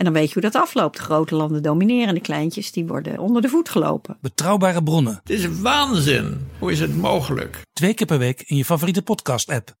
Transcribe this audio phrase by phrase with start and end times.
[0.00, 0.96] En dan weet je hoe dat afloopt.
[0.96, 4.16] De grote landen domineren, de kleintjes die worden onder de voet gelopen.
[4.20, 5.20] Betrouwbare bronnen.
[5.22, 6.48] Het is waanzin.
[6.58, 7.60] Hoe is het mogelijk?
[7.72, 9.74] Twee keer per week in je favoriete podcast-app.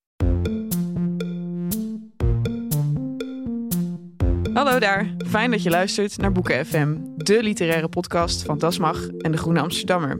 [4.52, 9.32] Hallo daar, fijn dat je luistert naar Boeken FM, de literaire podcast van Dasmag en
[9.32, 10.16] de Groene Amsterdammer.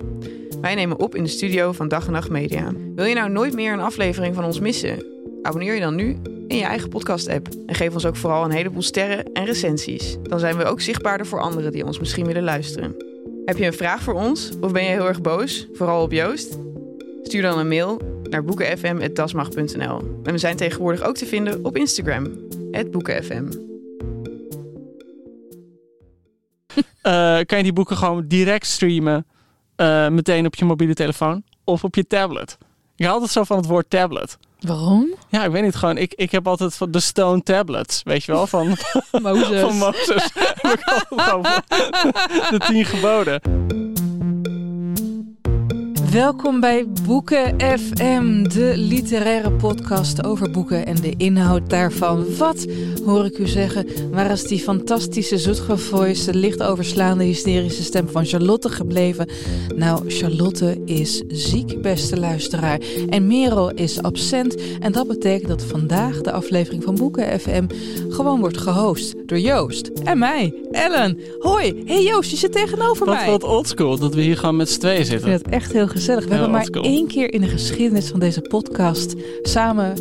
[0.60, 2.72] Wij nemen op in de studio van Dag en Nacht Media.
[2.94, 5.19] Wil je nou nooit meer een aflevering van ons missen?
[5.42, 6.18] Abonneer je dan nu
[6.48, 10.16] in je eigen podcast-app en geef ons ook vooral een heleboel sterren en recensies.
[10.22, 12.96] Dan zijn we ook zichtbaarder voor anderen die ons misschien willen luisteren.
[13.44, 16.58] Heb je een vraag voor ons of ben je heel erg boos, vooral op Joost?
[17.22, 20.20] Stuur dan een mail naar boekenfm.dasmag.nl.
[20.24, 22.26] En we zijn tegenwoordig ook te vinden op Instagram,
[22.90, 23.44] boekenfm.
[27.02, 29.26] uh, kan je die boeken gewoon direct streamen.
[29.76, 32.58] Uh, meteen op je mobiele telefoon of op je tablet.
[32.96, 34.38] Ik hou altijd zo van het woord tablet.
[34.60, 35.14] Waarom?
[35.28, 35.74] Ja, ik weet niet.
[35.74, 38.46] Gewoon, ik, ik heb altijd van de Stone Tablets, weet je wel?
[38.46, 38.68] Van
[39.22, 39.60] Mozes.
[39.60, 40.32] van Mozes.
[42.50, 43.40] de tien geboden.
[46.10, 52.36] Welkom bij Boeken FM, de literaire podcast over boeken en de inhoud daarvan.
[52.36, 52.66] Wat
[53.04, 53.86] hoor ik u zeggen?
[54.10, 59.28] Waar is die fantastische, zoetgevoiste, licht overslaande, hysterische stem van Charlotte gebleven?
[59.76, 62.80] Nou, Charlotte is ziek, beste luisteraar.
[63.08, 64.56] En Merel is absent.
[64.80, 67.66] En dat betekent dat vandaag de aflevering van Boeken FM
[68.08, 71.18] gewoon wordt gehost door Joost en mij, Ellen.
[71.38, 73.26] Hoi, hey Joost, je zit tegenover wat, mij.
[73.26, 75.28] Wat oldschool, dat we hier gewoon met z'n tweeën zitten.
[75.28, 76.24] Ik vind het echt heel gezellig.
[76.24, 79.94] We Ja, hebben maar één keer in de geschiedenis van deze podcast samen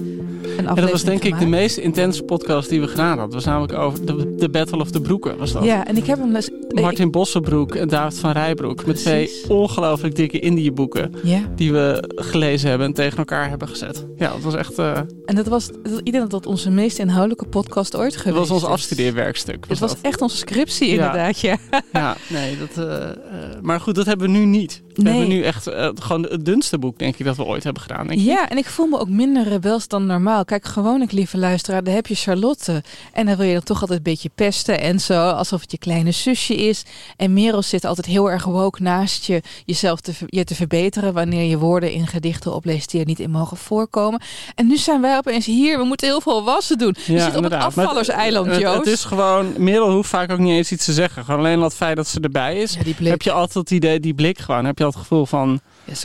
[0.68, 3.26] aflevering En dat was denk ik de meest intense podcast die we gedaan hadden.
[3.26, 5.64] Het was namelijk over de, de Battle of the Broeken was dat.
[5.64, 6.50] Ja, en ik heb hem dus...
[6.70, 8.86] Martin Bossenbroek en David van Rijbroek.
[8.86, 11.14] Met twee ongelooflijk dikke indie boeken.
[11.24, 14.06] Ja, Die we gelezen hebben en tegen elkaar hebben gezet.
[14.18, 14.80] Ja, dat was echt...
[14.80, 15.68] eh, en dat was...
[15.68, 19.66] Dat, ik denk dat dat onze meest inhoudelijke podcast ooit dat geweest was ons afstudeerwerkstuk.
[19.68, 20.00] Het was dat.
[20.02, 20.94] echt onze scriptie Ja.
[20.94, 21.58] inderdaad, ja.
[21.94, 22.86] Ja, nee, dat...
[22.88, 23.16] eh, eh,
[23.62, 24.82] maar goed, dat hebben we nu niet.
[24.94, 25.14] We Nee.
[25.18, 28.08] hebben nu echt gewoon het dunste boek, denk ik, dat we ooit hebben gedaan.
[28.08, 28.26] Denk ik.
[28.26, 30.46] Ja, en ik voel me ook minder rebels dan normaal.
[30.50, 32.84] Kijk, gewoonlijk, lieve luisteraar, daar heb je Charlotte.
[33.14, 35.30] En dan wil je dan toch altijd een beetje pesten en zo.
[35.30, 36.84] Alsof het je kleine zusje is.
[37.18, 39.42] En Merel zit altijd heel erg woke naast je.
[39.66, 43.32] Jezelf te, je te verbeteren wanneer je woorden in gedichten opleest die er niet in
[43.32, 44.22] mogen voorkomen.
[44.56, 45.78] En nu zijn wij opeens hier.
[45.78, 46.96] We moeten heel veel wassen doen.
[47.06, 48.78] je zit op het afvallerseiland, Joost.
[48.78, 49.54] het is gewoon...
[49.58, 51.26] Merel hoeft vaak ook niet eens iets te zeggen.
[51.26, 52.74] Gewoon alleen al het feit dat ze erbij is.
[52.74, 53.10] Ja.
[53.10, 54.66] Heb je altijd het idee, die blik gewoon.
[54.66, 55.60] Heb je al het gevoel van...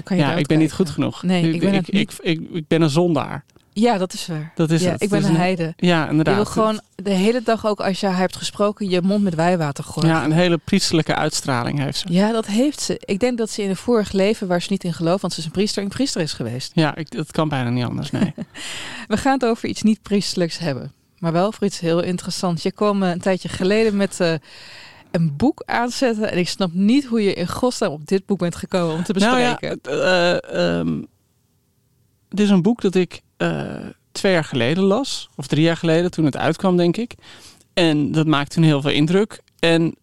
[0.09, 1.23] Ja, Ja, ik ben niet goed genoeg.
[1.23, 2.13] Nee, ik ben ik, het niet.
[2.23, 3.45] ik, ik, ik ben een zondaar.
[3.75, 4.53] Ja, dat is waar.
[4.55, 5.03] Dat is ja, het.
[5.03, 5.75] ik ben een heide.
[5.77, 6.37] Ja, inderdaad.
[6.37, 9.35] Je wil gewoon de hele dag ook als je haar hebt gesproken je mond met
[9.35, 10.09] wijwater gooien.
[10.09, 12.13] Ja, een hele priestelijke uitstraling heeft ze.
[12.13, 13.01] Ja, dat heeft ze.
[13.05, 15.39] Ik denk dat ze in een vorig leven, waar ze niet in gelooft, want ze
[15.39, 16.71] is een priester, een priester is geweest.
[16.75, 18.35] Ja, ik, dat kan bijna niet anders, nee.
[19.07, 20.93] We gaan het over iets niet priestelijks hebben.
[21.19, 22.63] Maar wel voor iets heel interessants.
[22.63, 24.35] Je kwam eh, een tijdje geleden met eh,
[25.11, 26.31] een boek aanzetten.
[26.31, 29.13] En ik snap niet hoe je in godsnaam op dit boek bent gekomen om te
[29.13, 29.79] nou ja, bespreken.
[29.83, 31.07] het,
[32.35, 33.77] het is een boek dat ik eh,
[34.13, 35.29] twee jaar geleden las.
[35.37, 37.15] Of drie jaar geleden, toen het uitkwam, denk ik.
[37.75, 39.41] En dat maakte toen heel veel indruk.
[39.59, 39.97] En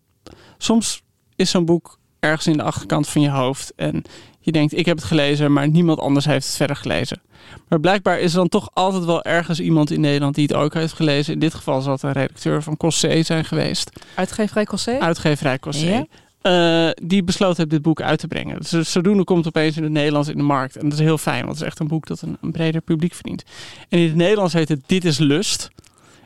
[0.58, 1.02] soms
[1.36, 3.74] is zo'n boek ergens in de achterkant van je hoofd.
[3.76, 4.04] En
[4.40, 7.22] je denkt, ik heb het gelezen, maar niemand anders heeft het verder gelezen.
[7.68, 10.74] Maar blijkbaar is er dan toch altijd wel ergens iemand in Nederland die het ook
[10.74, 11.34] heeft gelezen.
[11.34, 13.92] In dit geval zal het een redacteur van Cossé zijn geweest.
[14.16, 15.00] Uitgeverij Cossé?
[15.00, 15.90] Uitgeverij Cossé.
[15.90, 16.06] Ja.
[16.42, 18.60] Eh, die besloten heeft dit boek uit te brengen.
[18.60, 20.76] Dus zodoende komt het opeens in het Nederlands in de markt.
[20.76, 23.14] En dat is heel fijn, want het is echt een boek dat een, breder publiek
[23.14, 23.44] verdient.
[23.90, 25.70] En in het Nederlands heet het Dit is Lust.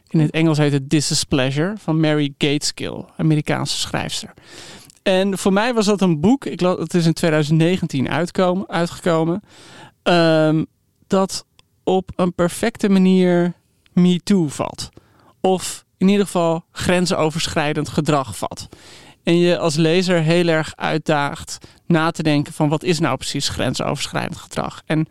[0.10, 4.34] In het Engels heet het This is Pleasure van Mary Gateskill, Amerikaanse schrijfster.
[5.04, 9.42] En voor mij was dat een boek, ik, het is in 2019 uitkomen, uitgekomen,
[10.04, 10.64] ehm,
[11.08, 11.46] dat
[11.84, 13.54] op een perfecte manier
[13.94, 14.90] Me Too vat.
[15.42, 18.68] Of in ieder geval grensoverschrijdend gedrag vat.
[19.26, 21.58] En je als lezer heel erg uitdaagt
[21.88, 24.82] na te denken van wat is nou precies grensoverschrijdend gedrag?
[24.86, 25.08] En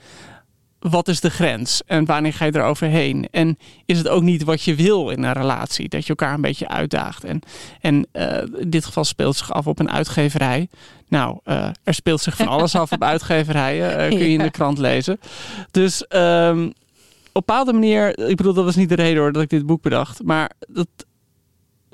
[0.78, 1.82] wat is de grens?
[1.86, 3.28] En wanneer ga je er overheen?
[3.30, 5.88] En is het ook niet wat je wil in een relatie?
[5.88, 7.24] Dat je elkaar een beetje uitdaagt.
[7.24, 7.40] En,
[7.80, 10.68] en eh, in dit geval speelt zich af op een uitgeverij.
[11.08, 13.98] Nou, eh, er speelt zich van alles af op uitgeverijen.
[13.98, 15.20] eh, kun je in de krant lezen.
[15.70, 16.74] Dus ehm, op een
[17.32, 18.18] bepaalde manier...
[18.28, 20.22] Ik bedoel, dat was niet de reden hoor dat ik dit boek bedacht.
[20.22, 20.88] Maar dat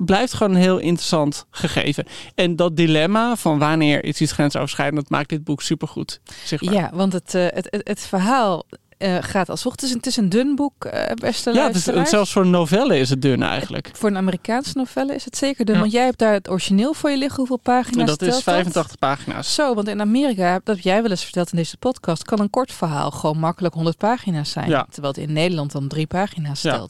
[0.05, 2.05] blijft gewoon een heel interessant gegeven.
[2.35, 5.01] En dat dilemma van wanneer is iets grensoverschrijdend...
[5.01, 6.73] dat maakt dit boek supergoed zichtbaar.
[6.73, 8.65] Ja, want het, eh, het, het, het verhaal
[9.01, 9.81] eh, gaat als volgt.
[9.81, 11.71] Het is een, dun boek, eh beste Ja,
[12.05, 13.89] zelfs voor novelle is het dun eigenlijk.
[13.93, 15.75] Voor een Amerikaanse novelle is het zeker dun.
[15.75, 15.81] Ja.
[15.81, 17.37] Want jij hebt daar het origineel voor je liggen.
[17.37, 19.53] Hoeveel pagina's dat is 85 pagina's.
[19.53, 22.49] Zo, want in Amerika, dat heb jij wel eens verteld in deze podcast, kan een
[22.49, 24.69] kort verhaal gewoon makkelijk 100 pagina's zijn.
[24.69, 24.87] Ja.
[24.89, 26.87] Terwijl het in Nederland dan drie pagina's Ja.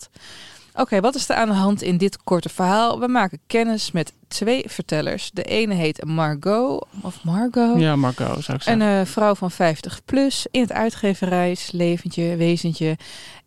[0.75, 2.99] Oké, wat is er aan de hand in dit korte verhaal?
[2.99, 5.31] We maken kennis met twee vertellers.
[5.33, 7.79] De ene heet Margot, of Margot.
[7.79, 8.81] Ja, Marco zou ik zeggen.
[8.81, 12.97] Een vrouw van 50 plus in het uitgeverijsleventje, wezentje.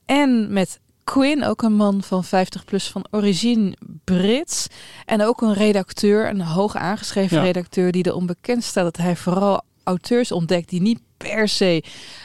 [0.04, 4.66] En met Quinn, ook een man van 50 plus van origine Brits.
[5.04, 7.42] En ook een redacteur, een hoog aangeschreven Ja.
[7.42, 11.00] redacteur, die er onbekend staat dat hij vooral auteurs ontdekt die niet
[11.30, 11.82] per se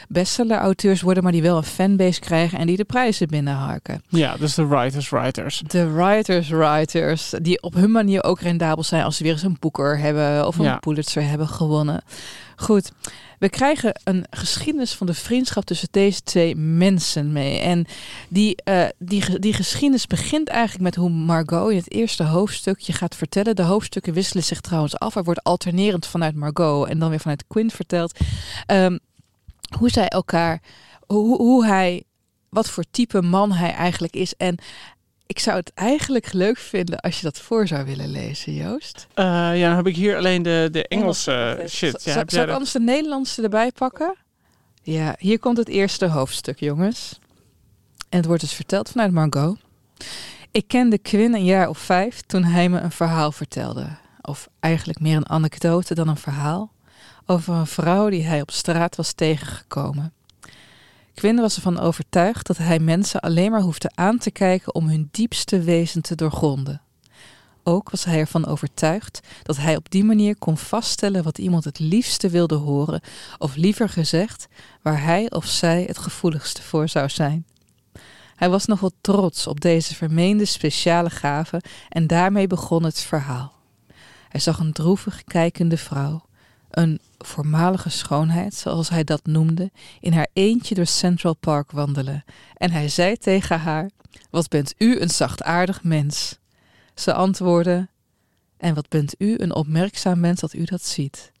[0.08, 4.02] bestseller-auteurs worden, maar die wel een fanbase krijgen en die de prijzen binnenharken.
[4.08, 5.62] Ja, dus de writers, writers.
[5.66, 9.56] De writers, writers, die op hun manier ook rendabel zijn als ze weer eens een
[9.60, 10.76] Booker hebben of een Ja.
[10.76, 12.02] Pulitzer hebben gewonnen.
[12.60, 12.92] Goed,
[13.38, 17.58] we krijgen een geschiedenis van de vriendschap tussen deze twee mensen mee.
[17.58, 17.86] En
[18.28, 23.16] die, eh, die, die geschiedenis begint eigenlijk met hoe Margot in het eerste hoofdstukje gaat
[23.16, 23.56] vertellen.
[23.56, 25.16] De hoofdstukken wisselen zich trouwens af.
[25.16, 28.18] Er wordt alternerend vanuit Margot en dan weer vanuit Quinn verteld.
[28.66, 28.98] Ehm,
[29.78, 30.62] hoe zij elkaar,
[31.06, 32.04] hoe, hoe hij,
[32.48, 34.34] wat voor type man hij eigenlijk is.
[34.36, 34.58] En
[35.30, 39.06] ik zou het eigenlijk leuk vinden als je dat voor zou willen lezen, Joost.
[39.14, 39.24] Eh,
[39.58, 41.72] ja, dan heb ik hier alleen de, de Engelse Engels.
[41.72, 42.02] shit.
[42.04, 44.14] Ja, jij ik de- anders de Nederlandse erbij pakken?
[44.82, 47.18] Ja, hier komt het eerste hoofdstuk, jongens.
[48.08, 49.58] En het wordt dus verteld vanuit Margot.
[50.50, 53.86] Ik kende Quinn een jaar of vijf toen hij me een verhaal vertelde.
[54.20, 56.72] Of eigenlijk meer een anekdote dan een verhaal.
[57.26, 60.12] Over een vrouw die hij op straat was tegengekomen.
[61.20, 65.08] Quinn was ervan overtuigd dat hij mensen alleen maar hoefde aan te kijken om hun
[65.10, 66.82] diepste wezen te doorgronden.
[67.62, 71.78] Ook was hij ervan overtuigd dat hij op die manier kon vaststellen wat iemand het
[71.78, 73.00] liefste wilde horen,
[73.38, 74.48] of liever gezegd,
[74.82, 77.46] waar hij of zij het gevoeligste voor zou zijn.
[78.36, 83.52] Hij was nogal trots op deze vermeende speciale gave en daarmee begon het verhaal.
[84.28, 86.22] Hij zag een droevig kijkende vrouw,
[86.70, 89.70] een voormalige schoonheid, zoals hij dat noemde,
[90.00, 92.24] in haar eentje door Central Park wandelen.
[92.54, 93.90] En hij zei tegen haar:
[94.30, 96.38] Wat bent u een zachtaardig mens?
[96.94, 97.88] Ze antwoordde:
[98.56, 101.32] En wat bent u een opmerkzaam mens dat u dat ziet?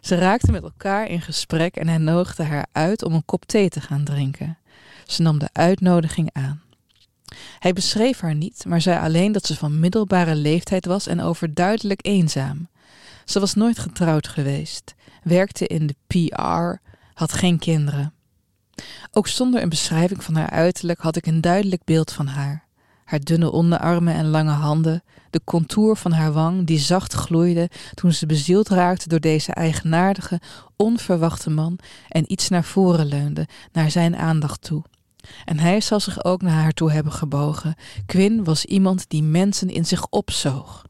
[0.00, 3.68] Ze raakten met elkaar in gesprek en hij nodigde haar uit om een kop thee
[3.68, 4.58] te gaan drinken.
[5.06, 6.62] Ze nam de uitnodiging aan.
[7.58, 12.06] Hij beschreef haar niet, maar zei alleen dat ze van middelbare leeftijd was en overduidelijk
[12.06, 12.68] eenzaam.
[13.24, 16.80] Ze was nooit getrouwd geweest, werkte in de PR,
[17.14, 18.12] had geen kinderen.
[19.12, 22.64] Ook zonder een beschrijving van haar uiterlijk had ik een duidelijk beeld van haar.
[23.04, 28.12] Haar dunne onderarmen en lange handen, de contour van haar wang die zacht gloeide toen
[28.12, 30.40] ze bezield raakte door deze eigenaardige,
[30.76, 31.78] onverwachte man
[32.08, 34.82] en iets naar voren leunde, naar zijn aandacht toe.
[35.44, 37.74] En hij zal zich ook naar haar toe hebben gebogen.
[38.06, 40.84] Quinn was iemand die mensen in zich opzoog.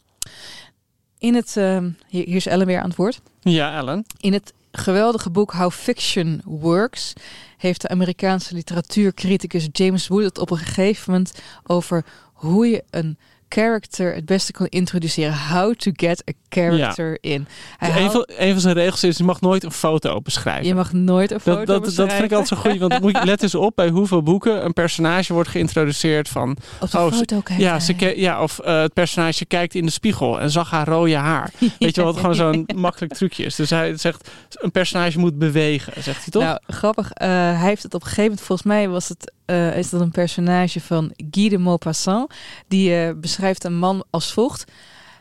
[1.25, 3.21] In het, ehm, hier, hier is Ellen weer aan het woord.
[3.41, 4.05] Ja, Ellen.
[4.21, 7.13] In het geweldige boek How Fiction Works
[7.57, 11.33] heeft de Amerikaanse literatuurcriticus James Wood het op een gegeven moment
[11.67, 13.19] over hoe je een
[13.49, 15.35] character het beste kan introduceren.
[15.39, 17.47] How to get a character in.
[17.77, 20.67] Hij een, van, een van zijn regels is, je mag nooit een foto beschrijven.
[20.67, 23.17] je mag nooit een foto dat, dat, dat vind ik altijd zo goed, want moet
[23.19, 26.57] je let eens op bij hoeveel boeken een personage wordt geïntroduceerd van...
[26.81, 27.65] Op de oh, ze- foto kijken.
[27.65, 31.17] Ja, ze ja, of eh, het personage kijkt in de spiegel en zag haar rode
[31.17, 31.51] haar.
[31.79, 33.55] Weet je wel, wat gewoon zo'n makkelijk trucje is.
[33.55, 36.43] Dus hij zegt, een personage moet bewegen, zegt hij toch?
[36.43, 37.11] Nou, grappig.
[37.11, 40.01] eh, hij heeft het op een gegeven moment, volgens mij was het, eh, is dat
[40.01, 42.33] een personage van Guy de Maupassant.
[42.69, 44.65] Die eh, beschrijft een man als volgt.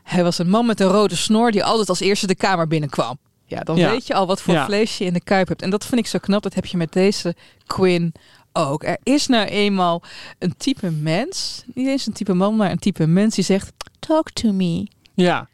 [0.03, 3.17] Hij was een man met een rode snor die altijd als eerste de kamer binnenkwam.
[3.45, 3.89] Ja, dan Ja.
[3.89, 4.65] weet je al wat voor Ja.
[4.65, 5.61] vlees je in de kuip hebt.
[5.61, 6.43] En dat vind ik zo knap.
[6.43, 8.13] Dat heb je met deze Quinn
[8.53, 8.83] ook.
[8.83, 10.03] Er is nou eenmaal
[10.39, 14.31] een type mens, niet eens een type man, maar een type mens die zegt: Talk
[14.31, 14.87] to me.
[15.13, 15.47] ja.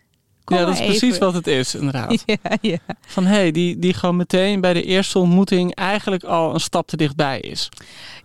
[0.50, 1.20] Kom ja, dat is precies even.
[1.20, 2.24] wat het is, inderdaad.
[2.26, 2.78] Ja, ja.
[3.08, 6.88] Van hé, hey, die, die gewoon meteen bij de eerste ontmoeting eigenlijk al een stap
[6.88, 7.70] te dichtbij is.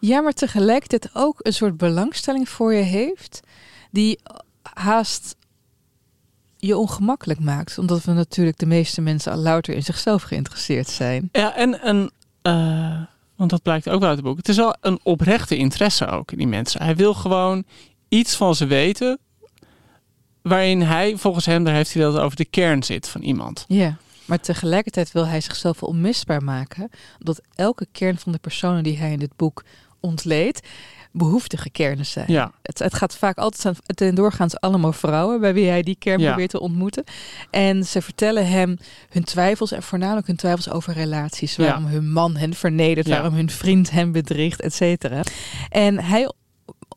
[0.00, 3.40] Ja, maar tegelijkertijd ook een soort belangstelling voor je heeft,
[3.90, 4.18] die
[4.62, 5.36] haast
[6.56, 7.78] je ongemakkelijk maakt.
[7.78, 11.28] Omdat we natuurlijk de meeste mensen al louter in zichzelf geïnteresseerd zijn.
[11.32, 12.10] Ja, en, en
[12.42, 13.02] eh,
[13.36, 14.36] want dat blijkt ook wel uit het boek.
[14.36, 16.82] Het is wel een oprechte interesse ook in die mensen.
[16.82, 17.64] Hij wil gewoon
[18.08, 19.18] iets van ze weten,
[20.48, 23.64] waarin hij, volgens hem, daar heeft hij dat over de kern zit van iemand.
[23.68, 23.96] Ja.
[24.24, 26.90] Maar tegelijkertijd wil hij zichzelf onmisbaar maken.
[27.18, 29.64] Omdat elke kern van de personen die hij in dit boek
[30.00, 30.60] ontleedt,
[31.12, 32.32] behoeftige kernen zijn.
[32.32, 32.52] Ja.
[32.62, 36.20] Het, het gaat vaak altijd het zijn doorgaans allemaal vrouwen bij wie hij die kern
[36.20, 36.28] Ja.
[36.28, 37.04] probeert te ontmoeten.
[37.50, 41.56] En ze vertellen hem hun twijfels en voornamelijk hun twijfels over relaties.
[41.56, 41.64] Ja.
[41.64, 45.22] Waarom hun man hen vernedert, waarom hun vriend hen bedriegt, et cetera.
[45.68, 46.32] En hij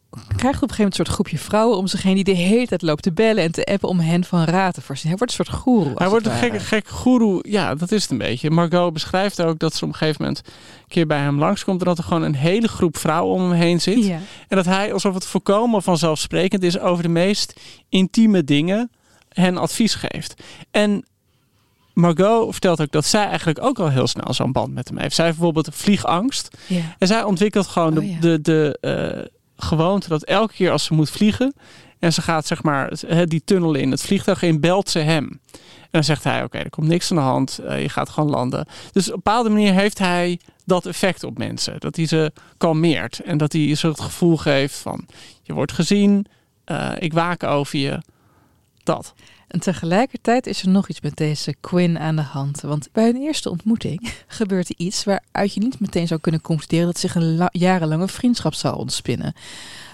[0.10, 2.68] krijgt op een gegeven moment een soort groepje vrouwen om zich heen die de hele
[2.68, 5.08] tijd loopt te bellen en te appen om hen van raad te voorzien.
[5.08, 5.92] Hij wordt een soort goeroe.
[5.96, 7.46] Hij wordt een gekke, gek goeroe.
[7.50, 8.50] Ja, dat is het een beetje.
[8.52, 10.54] Margot beschrijft ook dat ze op een gegeven moment een
[10.88, 11.80] keer bij hem langskomt.
[11.80, 14.06] En dat er gewoon een hele groep vrouwen om hem heen zit.
[14.06, 14.20] Ja.
[14.48, 17.60] En dat hij, alsof het volkomen vanzelfsprekend is, over de meest
[17.90, 18.92] intieme dingen
[19.30, 20.44] hen advies geeft.
[20.72, 21.06] En
[21.94, 25.16] Margot vertelt ook dat zij eigenlijk ook al heel snel zo'n band met hem heeft.
[25.16, 26.58] Zij heeft bijvoorbeeld vliegangst.
[26.68, 26.82] Ja.
[26.98, 28.20] En zij ontwikkelt gewoon Oh, de, ja.
[28.20, 31.54] de, de eh, gewoonte dat elke keer als ze moet vliegen
[32.00, 32.92] en ze gaat zeg maar
[33.26, 35.40] die tunnel in, het vliegtuig in, belt ze hem.
[35.82, 38.30] En dan zegt hij, oké, er komt niks aan de hand, eh, je gaat gewoon
[38.30, 38.66] landen.
[38.92, 41.80] Dus op een bepaalde manier heeft hij dat effect op mensen.
[41.80, 45.06] Dat hij ze kalmeert en dat hij ze het gevoel geeft van,
[45.44, 46.26] je wordt gezien,
[46.64, 48.02] eh, ik waak over je.
[48.84, 49.14] Dat.
[49.48, 52.62] En tegelijkertijd is er nog iets met deze Quinn aan de hand.
[52.62, 56.86] Want bij hun eerste ontmoeting gebeurt er iets waaruit je niet meteen zou kunnen concluderen
[56.86, 59.34] dat zich een la- jarenlange vriendschap zal ontspinnen.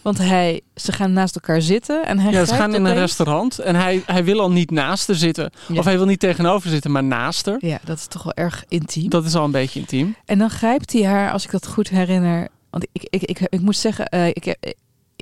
[0.01, 3.59] Want hij, ze gaan naast elkaar zitten en hij Ja, ze gaan in een restaurant
[3.59, 5.51] en hij, hij wil al niet naast haar zitten.
[5.67, 5.77] Ja.
[5.79, 7.57] Of hij wil niet tegenover zitten, maar naast haar.
[7.59, 9.09] Ja, dat is toch wel erg intiem.
[9.09, 10.15] Dat is al een beetje intiem.
[10.25, 12.47] En dan grijpt hij haar, als ik dat goed herinner.
[12.69, 14.73] Want ik, ik, ik, ik moet zeggen, eh, ik, heb,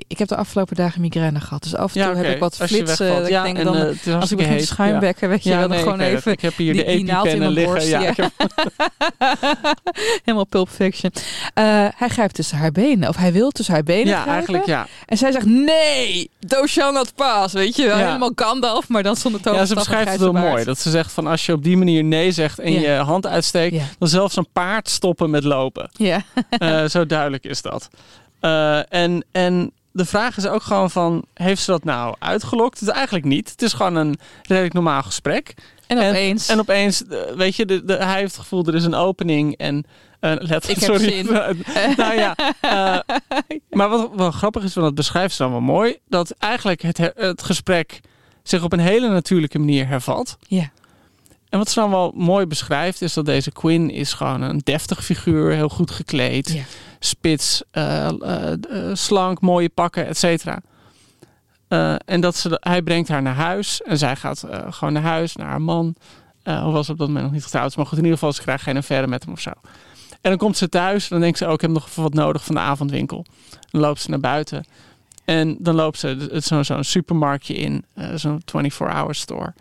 [0.06, 1.62] ik heb de afgelopen dagen migraine gehad.
[1.62, 2.98] Dus af en toe Ja, heb ik wat Als flitsen.
[3.06, 3.20] wegvalt.
[3.20, 5.58] dat Ja, ik denk en, dan, eh, als ik begin te schuimbekken, weet je, Ja,
[5.58, 6.32] wel, dan nee, gewoon even.
[6.32, 7.72] Ik heb hier die, de die naald in mijn liggen.
[7.74, 7.88] borst.
[7.88, 8.30] Ja, heb-
[10.24, 11.12] Helemaal Pulp Fiction.
[11.54, 11.64] Eh,
[11.96, 13.08] hij grijpt tussen haar benen.
[13.08, 14.32] Of hij wil tussen haar benen ja grijpen.
[14.34, 14.86] eigenlijk ja.
[15.06, 17.52] En zij zegt, nee, thou shall not pass.
[17.54, 20.46] Weet je wel, helemaal Gandalf, maar dan zonder Ja, ze beschrijft het baard.
[20.48, 20.64] mooi.
[20.64, 23.76] Dat ze zegt van als je op die manier nee zegt en je hand uitsteekt,
[23.98, 25.90] dan zelfs een paard stoppen met lopen.
[25.92, 26.22] Ja.
[26.48, 27.88] Eh, zo duidelijk is dat.
[28.40, 32.80] Eh, en, en de vraag is ook gewoon van, heeft ze dat nou uitgelokt?
[32.80, 33.50] Het is eigenlijk niet.
[33.50, 35.54] Het is gewoon een redelijk normaal gesprek.
[35.86, 36.48] En opeens...
[36.48, 39.56] En opeens, eh, weet je, de, de, hij heeft het gevoel, er is een opening
[39.56, 39.84] en...
[40.20, 41.10] eh, let, Ik heb sorry.
[41.12, 41.26] zin.
[41.96, 42.98] nou ja, eh,
[43.70, 46.98] maar wat wel grappig is, want dat beschrijft ze dan wel mooi, dat eigenlijk het,
[47.14, 48.00] het gesprek
[48.42, 50.36] zich op een hele natuurlijke manier hervat.
[50.40, 50.70] Ja.
[51.52, 55.04] En wat ze dan wel mooi beschrijft, is dat deze Quinn is gewoon een deftig
[55.04, 56.62] figuur, heel goed gekleed,
[56.98, 58.58] spits, eh, eh, eh,
[58.92, 60.60] slank, mooie pakken, et cetera.
[62.04, 65.48] En dat ze, hij brengt haar naar huis en zij gaat gewoon naar huis, naar
[65.48, 65.94] haar man.
[66.44, 67.76] Hoewel ze op dat moment nog niet getrouwd is.
[67.76, 69.50] Maar goed, in ieder geval, ze krijgt geen affaire met hem of zo.
[70.10, 72.14] En dan komt ze thuis en dan denkt ze, oh, ik heb nog even wat
[72.14, 73.24] nodig van de avondwinkel.
[73.70, 74.64] Dan loopt ze naar buiten.
[75.24, 79.54] En dan loopt ze het- zo'n zo'n supermarktje in, zo'n 24-hour store.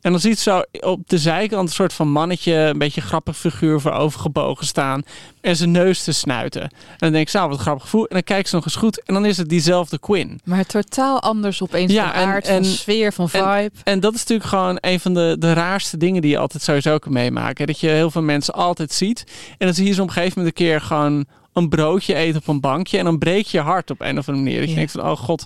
[0.00, 0.42] En dan ziet ze
[0.80, 5.02] zo op de zijkant een soort van mannetje, een beetje grappig figuur voor overgebogen staan.
[5.40, 6.62] En zijn neus te snuiten.
[6.62, 8.02] En dan denk ik, zo, wat een grappig gevoel.
[8.06, 10.40] En dan kijkt ze nog eens goed en dan is het diezelfde Quinn.
[10.44, 13.70] Maar totaal anders opeens Ja, van aard, en- van sfeer, van en- vibe.
[13.84, 16.98] En dat is natuurlijk gewoon een van de, de raarste dingen die je altijd sowieso
[16.98, 17.66] kan meemaken.
[17.66, 19.24] Dat je heel veel mensen altijd ziet.
[19.58, 22.40] En dan zie je ze op een gegeven moment een keer gewoon een broodje eten
[22.40, 22.98] op een bankje.
[22.98, 24.58] En dan breek je hart op een of andere manier.
[24.58, 24.76] Dat je Ja.
[24.76, 25.44] denkt van, oh god,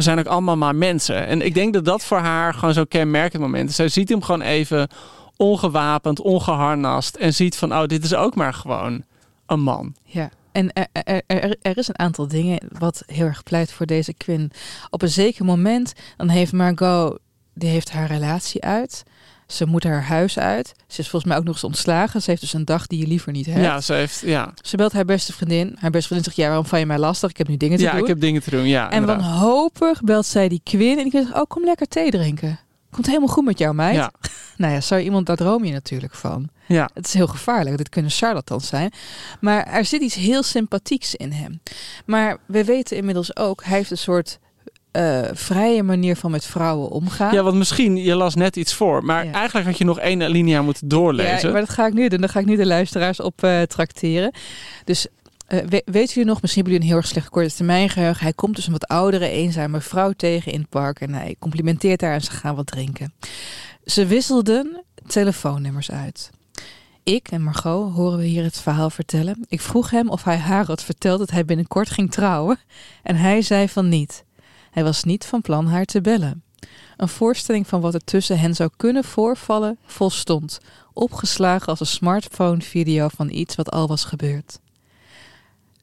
[0.00, 1.26] we zijn ook allemaal maar mensen.
[1.26, 3.76] En ik denk dat dat voor haar gewoon zo'n kenmerkend moment is.
[3.76, 4.88] Zij ziet hem gewoon even
[5.36, 7.14] ongewapend, ongeharnast.
[7.14, 9.04] En ziet van, oh, dit is ook maar gewoon
[9.46, 9.94] een man.
[10.02, 10.30] Ja.
[10.52, 10.86] En er,
[11.26, 14.52] er, er, is een aantal dingen wat heel erg pleit voor deze Quinn.
[14.90, 17.18] Op een zeker moment, dan heeft Margot,
[17.54, 19.02] die heeft haar relatie uit.
[19.50, 20.72] Ze moet haar huis uit.
[20.86, 22.22] Ze is volgens mij ook nog eens ontslagen.
[22.22, 23.60] Ze heeft dus een dag die je liever niet hebt.
[23.60, 24.52] Ja, ze heeft, ja.
[24.62, 25.76] Ze belt haar beste vriendin.
[25.78, 27.30] Haar beste vriendin zegt, ja, waarom val je mij lastig?
[27.30, 28.00] Ik heb nu dingen te Ja, doen.
[28.00, 28.66] ik heb dingen te doen.
[28.66, 29.24] Ja, en inderdaad.
[29.26, 30.98] wanhopig belt zij die Quinn.
[30.98, 32.58] En die zegt, oh, kom lekker thee drinken.
[32.90, 33.94] Komt helemaal goed met jou, meid.
[33.94, 34.12] Ja,
[34.56, 36.48] Nou ja, zou iemand, daar droom je natuurlijk van.
[36.66, 36.90] ja.
[36.94, 37.76] Het is heel gevaarlijk.
[37.76, 38.92] Dit kunnen charlatans zijn.
[39.40, 41.60] Maar er zit iets heel sympathieks in hem.
[42.06, 44.38] Maar we weten inmiddels ook, hij heeft een soort
[44.92, 47.34] eh, vrije manier van met vrouwen omgaan.
[47.34, 49.04] Ja, want misschien, je las net iets voor.
[49.04, 49.32] Maar Ja.
[49.32, 51.46] eigenlijk had je nog één alinea moeten doorlezen.
[51.46, 52.20] Ja, maar dat ga ik nu doen.
[52.20, 54.32] Daar ga ik nu de luisteraars op eh trakteren.
[54.84, 55.06] Dus
[55.46, 58.22] eh, we- weten jullie nog, misschien hebben jullie een heel erg slecht korte termijn geheugen.
[58.22, 61.00] Hij komt dus een wat oudere, eenzame vrouw tegen in het park.
[61.00, 63.12] En hij complimenteert haar en ze gaan wat drinken.
[63.84, 66.30] Ze wisselden telefoonnummers uit.
[67.04, 69.44] Ik en Margot horen we hier het verhaal vertellen.
[69.48, 72.58] Ik vroeg hem of hij haar had verteld dat hij binnenkort ging trouwen.
[73.02, 74.24] En hij zei van niet.
[74.70, 76.42] Hij was niet van plan haar te bellen.
[76.96, 80.58] Een voorstelling van wat er tussen hen zou kunnen voorvallen volstond,
[80.92, 84.58] opgeslagen als een smartphone-video van iets wat al was gebeurd.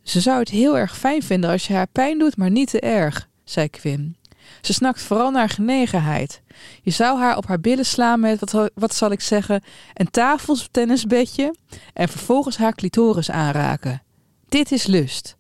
[0.04, 2.80] Ze zou het heel erg fijn vinden als je haar pijn doet, maar niet te
[2.80, 4.16] erg, zei Quinn.
[4.62, 6.42] Ze snakt vooral naar genegenheid.
[6.82, 9.64] Je zou haar op haar billen slaan met, wat, wat zal ik zeggen,
[9.94, 11.56] een tafeltennisbedje
[11.94, 14.02] en vervolgens haar clitoris aanraken.
[14.50, 15.36] Dit is lust.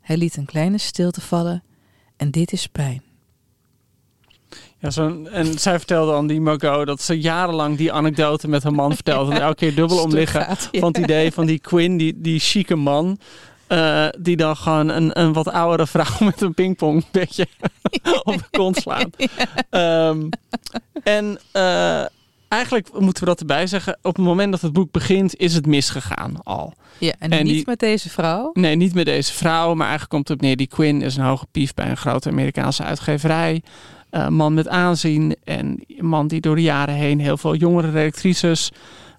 [0.00, 1.62] Hij liet een kleine stilte vallen.
[2.18, 3.02] En dit is pijn.
[4.78, 8.74] Ja, zo'n en zij vertelde aan die Margot dat ze jarenlang die anekdote met haar
[8.74, 9.32] man vertelde.
[9.34, 10.56] En elke keer dubbel om liggen ja.
[10.80, 13.18] van het idee van die Quinn, die, die chique man.
[13.66, 17.46] eh, die dan gewoon een, een wat oudere vrouw met een pingpongbedje
[18.24, 19.10] op de kont slaan.
[19.70, 20.28] Ehm,
[21.02, 22.04] en eh,
[22.48, 23.98] eigenlijk moeten we dat erbij zeggen.
[24.02, 26.72] Op het moment dat het boek begint, is het misgegaan al.
[26.98, 28.50] Ja, en, En niet die- met deze vrouw.
[28.52, 30.56] Nee, niet met deze vrouw, maar eigenlijk komt het op neer.
[30.56, 33.62] Die Quinn is een hoge pief bij een grote Amerikaanse uitgeverij.
[34.10, 37.90] Eh, man met aanzien en een man die door de jaren heen heel veel jongere
[37.90, 38.70] redactrices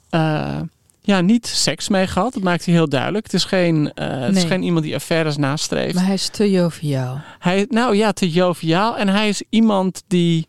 [0.09, 0.59] eh,
[1.01, 2.33] ja, niet seks mee gehad.
[2.33, 3.23] Dat maakt hij heel duidelijk.
[3.25, 5.93] Het is geen, eh, het is geen iemand die affaires nastreeft.
[5.95, 7.21] Maar hij is te joviaal.
[7.39, 8.97] Hij, nou ja, te joviaal.
[8.97, 10.47] En hij is iemand die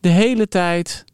[0.00, 1.04] de hele tijd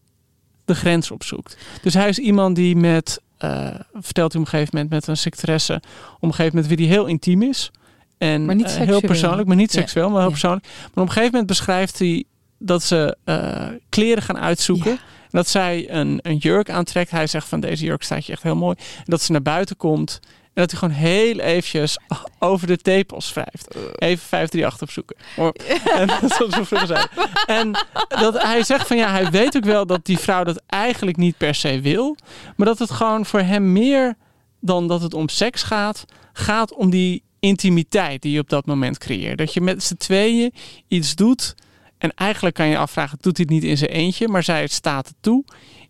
[0.73, 1.57] de grens opzoekt.
[1.83, 5.17] Dus hij is iemand die met, eh, vertelt hij op een gegeven moment met een
[5.17, 5.75] secretaresse,
[6.15, 7.71] op een gegeven moment wie die heel intiem is.
[8.19, 9.81] En Maar niet eh, heel persoonlijk, maar niet Ja.
[9.81, 10.31] seksueel, maar heel Ja.
[10.31, 10.65] persoonlijk.
[10.67, 12.25] Maar op een gegeven moment beschrijft hij
[12.59, 14.91] dat ze eh, kleren gaan uitzoeken.
[14.91, 14.97] Ja.
[15.23, 17.11] En dat zij een, een jurk aantrekt.
[17.11, 18.77] Hij zegt van deze jurk staat je echt heel mooi.
[18.97, 20.21] En dat ze naar buiten komt.
[20.55, 21.99] En dat hij gewoon heel eventjes
[22.39, 23.75] over de tepels wrijft.
[23.99, 25.17] Even 538 opzoeken.
[26.01, 27.07] En dat is zo vroeger zei.
[27.47, 31.17] En dat hij zegt van ja, hij weet ook wel dat die vrouw dat eigenlijk
[31.17, 32.17] niet per se wil.
[32.57, 34.15] Maar dat het gewoon voor hem meer
[34.61, 38.99] dan dat het om seks gaat, gaat om die intimiteit die je op dat moment
[38.99, 39.39] creëert.
[39.39, 40.53] Dat je met z'n tweeën
[40.89, 41.55] iets doet.
[41.99, 44.29] En eigenlijk kan je afvragen, doet hij het niet in zijn eentje?
[44.29, 45.45] Maar zij staat het toe.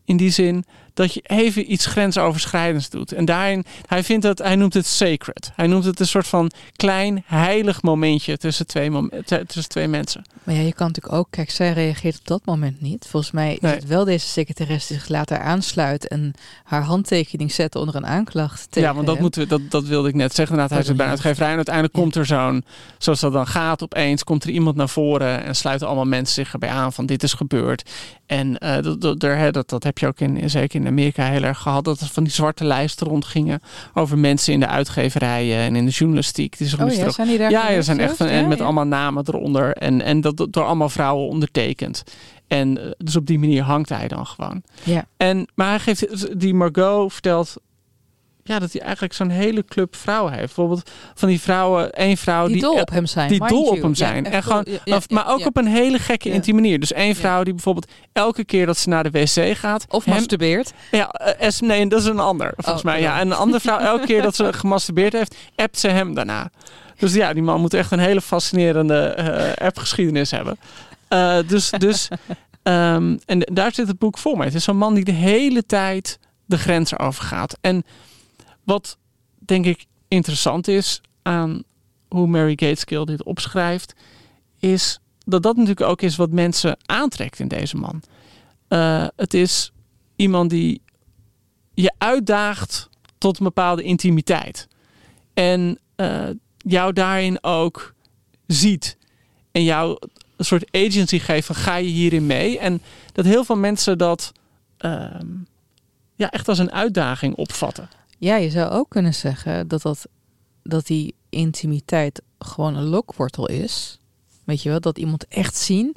[0.05, 3.13] In die zin dat je even iets grensoverschrijdends doet.
[3.13, 5.53] En daarin, hij vindt dat, hij noemt het sacred.
[5.55, 10.25] Hij noemt het een soort van klein heilig momentje tussen twee, mom- tussen twee mensen.
[10.45, 11.27] Maar ja, je kan natuurlijk ook...
[11.31, 13.07] Kijk, zij reageert op dat moment niet.
[13.09, 13.75] Volgens mij is Nee.
[13.75, 16.09] het wel deze secretaresse die zich later aansluit...
[16.09, 16.35] en
[16.65, 19.23] haar handtekening zet onder een aanklacht tegen ja, want dat, hem.
[19.25, 20.55] moeten we, dat, dat wilde ik net zeggen.
[20.55, 21.13] Inderdaad, hij zit bij ja.
[21.13, 22.65] uitgeverij en uiteindelijk komt er zo'n,
[22.99, 26.53] zoals dat dan gaat, opeens komt er iemand naar voren en sluiten allemaal mensen zich
[26.53, 27.91] erbij aan van dit is gebeurd.
[28.33, 31.85] En eh, dat, dat, dat, heb je ook in, zeker in Amerika heel erg gehad,
[31.85, 33.61] dat er van die zwarte lijsten rondgingen
[33.95, 36.59] over mensen in de uitgeverijen en in de journalistiek.
[36.59, 38.65] Die Oh ja, zijn die daar ja, er zijn echt van, en met ja.
[38.65, 42.03] allemaal namen eronder en, en dat, dat door allemaal vrouwen ondertekend.
[42.47, 44.63] En eh, dus op die manier hangt hij dan gewoon.
[44.83, 45.05] Ja.
[45.17, 47.57] En, maar hij geeft, die Margot vertelt
[48.45, 50.45] ja, dat hij eigenlijk zo'n hele club vrouwen heeft.
[50.47, 53.29] Bijvoorbeeld van die vrouwen, één vrouw Die die, dol op hem zijn.
[53.29, 54.27] die dol op hem zijn.
[54.27, 56.81] en gewoon, dol- ja, ja, of- maar ook op een hele gekke intieme manier.
[56.81, 59.85] Dus één vrouw die bijvoorbeeld elke keer dat ze naar de wc gaat.
[59.89, 60.73] Of hem- masturbeert.
[60.91, 62.53] ja, eh, nee, dat is een ander.
[62.57, 63.01] Volgens Oh, mij.
[63.01, 66.51] Ja, en een andere vrouw, elke keer dat ze gemasturbeerd heeft, appt ze hem daarna.
[66.99, 70.57] Dus ja, die man moet echt een hele fascinerende eh appgeschiedenis hebben.
[71.09, 72.09] Eh, dus, dus
[72.63, 74.47] ehm, en daar zit het boek voor mee.
[74.47, 77.57] Het is zo'n man die de hele tijd de grenzen overgaat.
[77.61, 77.85] En
[78.65, 78.99] wat
[79.39, 81.63] denk ik interessant is aan
[82.09, 83.95] hoe Mary Gateskill dit opschrijft,
[84.59, 88.03] is dat dat natuurlijk ook is wat mensen aantrekt in deze man.
[88.69, 89.73] Eh, het is
[90.17, 90.83] iemand die
[91.75, 94.69] je uitdaagt tot een bepaalde intimiteit.
[95.35, 97.95] En eh, jou daarin ook
[98.47, 98.97] ziet.
[99.53, 99.99] En jou
[100.37, 102.59] een soort agency geeft van ga je hierin mee.
[102.59, 104.33] En dat heel veel mensen dat
[104.79, 105.27] ehm,
[106.15, 107.89] ja, echt als een uitdaging opvatten.
[108.23, 110.07] Ja, je zou ook kunnen zeggen dat, dat,
[110.63, 113.99] dat die intimiteit gewoon een lokwortel is.
[114.45, 115.97] Weet je wel, dat iemand echt zien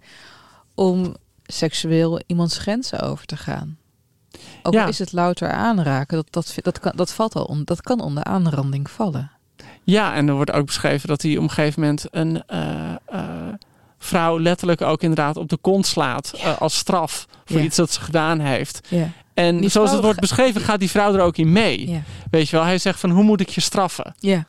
[0.76, 3.78] om seksueel iemands grenzen over te gaan.
[4.64, 4.86] Ook Ja.
[4.86, 8.90] is het louter aanraken, dat, dat, dat, kan, dat, valt al dat kan onder aanranding
[8.90, 9.32] vallen.
[9.84, 13.54] Ja, en er wordt ook beschreven dat hij op een gegeven moment een eh, eh,
[13.98, 17.64] vrouw letterlijk ook inderdaad op de kont slaat eh, als straf voor Ja.
[17.64, 18.88] iets dat ze gedaan heeft.
[18.90, 19.10] Ja.
[19.36, 21.90] En Die zoals het wordt beschreven, gaat die vrouw er ook in mee.
[21.90, 22.02] Ja.
[22.32, 24.16] Weet je wel, hij zegt van hoe moet ik je straffen?
[24.20, 24.46] Ja.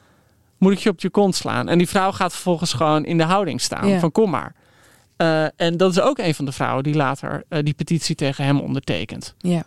[0.59, 1.69] Moet ik je op je kont slaan?
[1.69, 3.99] En die vrouw gaat vervolgens gewoon in de houding staan Ja.
[3.99, 4.55] van kom maar.
[5.17, 8.45] Eh, en dat is ook een van de vrouwen die later eh, die petitie tegen
[8.45, 9.35] hem ondertekent.
[9.39, 9.65] Ja.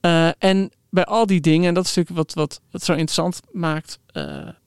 [0.00, 3.40] Eh, en bij al die dingen, en dat is natuurlijk wat, wat het zo interessant
[3.52, 3.98] maakt,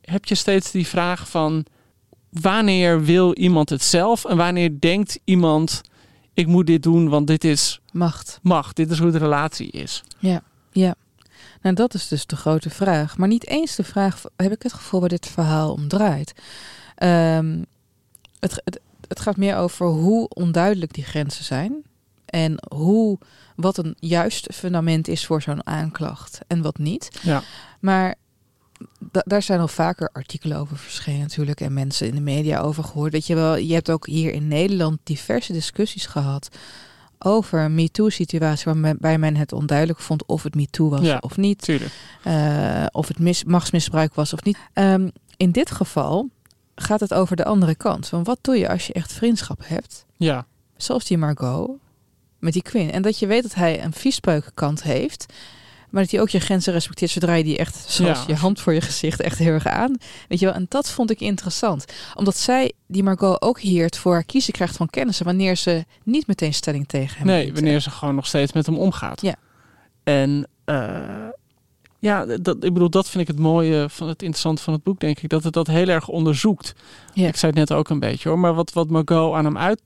[0.01, 1.65] heb je steeds die vraag van
[2.29, 5.81] wanneer wil iemand het zelf en wanneer denkt iemand
[6.37, 8.39] ik moet dit doen, want dit is Macht.
[8.41, 10.03] macht, dit is hoe de relatie is.
[10.19, 10.41] Ja.
[10.71, 10.95] Ja.
[11.61, 13.17] Nou, dat is dus de grote vraag.
[13.17, 16.33] Maar niet eens de vraag, heb ik het gevoel waar dit verhaal om draait.
[16.95, 17.63] Ehm,
[18.39, 21.83] het, het, het gaat meer over hoe onduidelijk die grenzen zijn.
[22.25, 23.17] En hoe,
[23.55, 27.19] wat een juist fundament is voor zo'n aanklacht en wat niet.
[27.21, 27.41] Ja.
[27.79, 28.15] Maar
[29.11, 31.61] da- daar zijn al vaker artikelen over verschenen natuurlijk.
[31.61, 33.11] En mensen in de media over gehoord.
[33.11, 36.49] Weet je wel, je hebt ook hier in Nederland diverse discussies gehad
[37.19, 41.17] over een MeToo-situatie waarbij men het onduidelijk vond of het MeToo was Ja.
[41.19, 41.69] of niet.
[42.23, 44.57] Eh, of het mis, machtsmisbruik was of niet.
[44.73, 46.29] Ehm, in dit geval
[46.75, 48.07] gaat het over de andere kant.
[48.07, 50.05] Van wat doe je als je echt vriendschap hebt?
[50.17, 50.45] Ja.
[50.77, 51.69] Zoals die Margot
[52.39, 52.91] met die Quinn.
[52.91, 55.33] En dat je weet dat hij een viespeukenkant heeft.
[55.89, 58.23] Maar dat hij ook je grenzen respecteert zodra je die echt, zoals Ja.
[58.27, 59.95] je hand voor je gezicht, echt heel erg aan.
[60.27, 61.85] Weet je wel, en dat vond ik interessant.
[62.15, 65.25] Omdat zij, die Margot, ook hier voor haar kiezen krijgt van kennissen.
[65.25, 68.77] Wanneer ze niet meteen stelling tegen hem Nee, wanneer ze gewoon nog steeds met hem
[68.77, 69.21] omgaat.
[69.21, 69.35] Ja.
[70.03, 71.27] En eh,
[71.99, 74.99] ja, dat, ik bedoel, dat vind ik het mooie van het interessante van het boek,
[74.99, 75.29] denk ik.
[75.29, 76.73] Dat het dat heel erg onderzoekt.
[77.13, 77.27] Ja.
[77.27, 78.39] Ik zei het net ook een beetje hoor.
[78.39, 79.81] Maar wat, wat Margot aan hem uit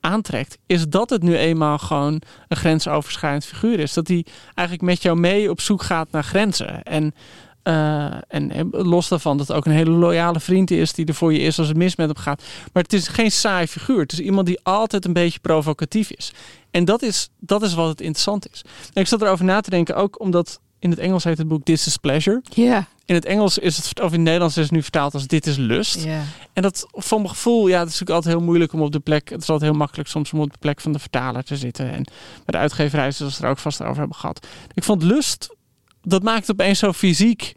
[0.00, 3.92] aantrekt, is dat het nu eenmaal gewoon een grensoverschrijdend figuur is.
[3.92, 6.82] Dat hij eigenlijk met jou mee op zoek gaat naar grenzen.
[6.82, 7.14] En,
[7.62, 11.14] eh, en, en los daarvan dat het ook een hele loyale vriend is die er
[11.14, 12.42] voor je is als het mis met hem gaat.
[12.72, 14.00] Maar het is geen saai figuur.
[14.00, 16.32] Het is iemand die altijd een beetje provocatief is.
[16.70, 18.64] En dat is, dat is wat het interessant is.
[18.92, 21.64] En ik zat erover na te denken, ook omdat in het Engels heet het boek
[21.64, 22.42] This is Pleasure.
[22.54, 25.26] Ja, In het Engels is het, of in het Nederlands is het nu vertaald als
[25.26, 26.04] Dit is Lust.
[26.52, 29.00] En dat van mijn gevoel, ja, het is natuurlijk altijd heel moeilijk om op de
[29.00, 29.28] plek.
[29.28, 31.90] Het is altijd heel makkelijk soms om op de plek van de vertaler te zitten.
[31.90, 34.46] En bij de uitgeverij, we het er ook vast over hebben gehad.
[34.74, 35.56] Ik vond lust,
[36.02, 37.54] dat maakt het opeens zo fysiek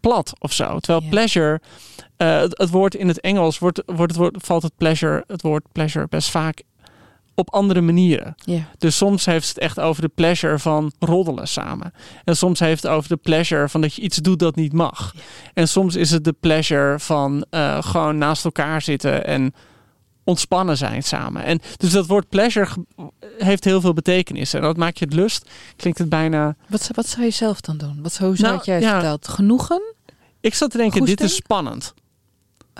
[0.00, 0.78] plat of zo.
[0.78, 1.60] Terwijl pleasure,
[2.16, 5.42] eh, het, het woord in het Engels wordt, wordt het woord, valt het pleasure, het
[5.42, 6.62] woord pleasure best vaak
[7.34, 8.34] op andere manieren.
[8.36, 8.60] ja.
[8.78, 11.92] Dus soms heeft het echt over de pleasure van roddelen samen.
[12.24, 15.14] En soms heeft het over de pleasure van dat je iets doet dat niet mag.
[15.54, 19.54] En soms is het de pleasure van eh, gewoon naast elkaar zitten en
[20.24, 21.44] ontspannen zijn samen.
[21.44, 22.70] En dus dat woord pleasure
[23.38, 24.54] heeft heel veel betekenis.
[24.54, 25.50] En dat maakt je het lust.
[25.76, 26.56] Klinkt het bijna.
[26.68, 28.02] Wat, wat zou je zelf dan doen?
[28.02, 28.92] Wat, zou Nou, jij ja.
[28.92, 29.28] verteld?
[29.28, 29.94] Genoegen?
[30.40, 31.94] Ik zat te denken, dit is spannend.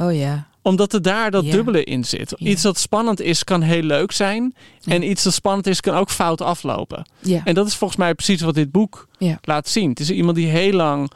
[0.00, 0.46] Oh ja.
[0.64, 2.32] Omdat er daar dat dubbele in zit.
[2.38, 4.54] Iets dat spannend is, kan heel leuk zijn.
[4.84, 7.04] En iets dat spannend is, kan ook fout aflopen.
[7.44, 9.08] En dat is volgens mij precies wat dit boek
[9.42, 9.90] laat zien.
[9.90, 11.10] Het is iemand die heel lang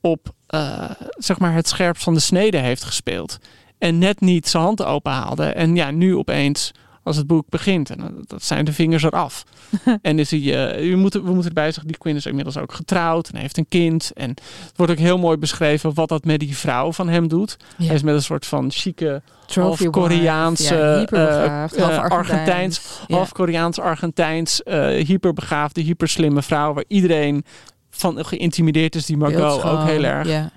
[0.00, 3.38] op eh, zeg maar het scherpst van de snede heeft gespeeld.
[3.78, 5.44] En net niet zijn hand openhaalde.
[5.44, 9.44] En ja, nu opeens, als het boek begint, en dat- zijn de vingers eraf.
[10.02, 10.40] en is hij,
[10.74, 13.56] eh, je moet, we moeten erbij zeggen, die Quinn is inmiddels ook getrouwd en heeft
[13.58, 14.10] een kind.
[14.14, 17.56] En het wordt ook heel mooi beschreven wat dat met die vrouw van hem doet.
[17.76, 17.86] Ja.
[17.86, 19.22] Hij is met een soort van chique,
[19.54, 23.16] half Koreaanse, ja, eh, half eh, Argentijns, Ja.
[23.16, 27.44] half Koreaans, Argentijns, eh, hyperbegaafde, hyperslimme vrouw, waar iedereen
[27.90, 30.28] van geïntimideerd is, die Margot ook heel erg.
[30.28, 30.50] Ja.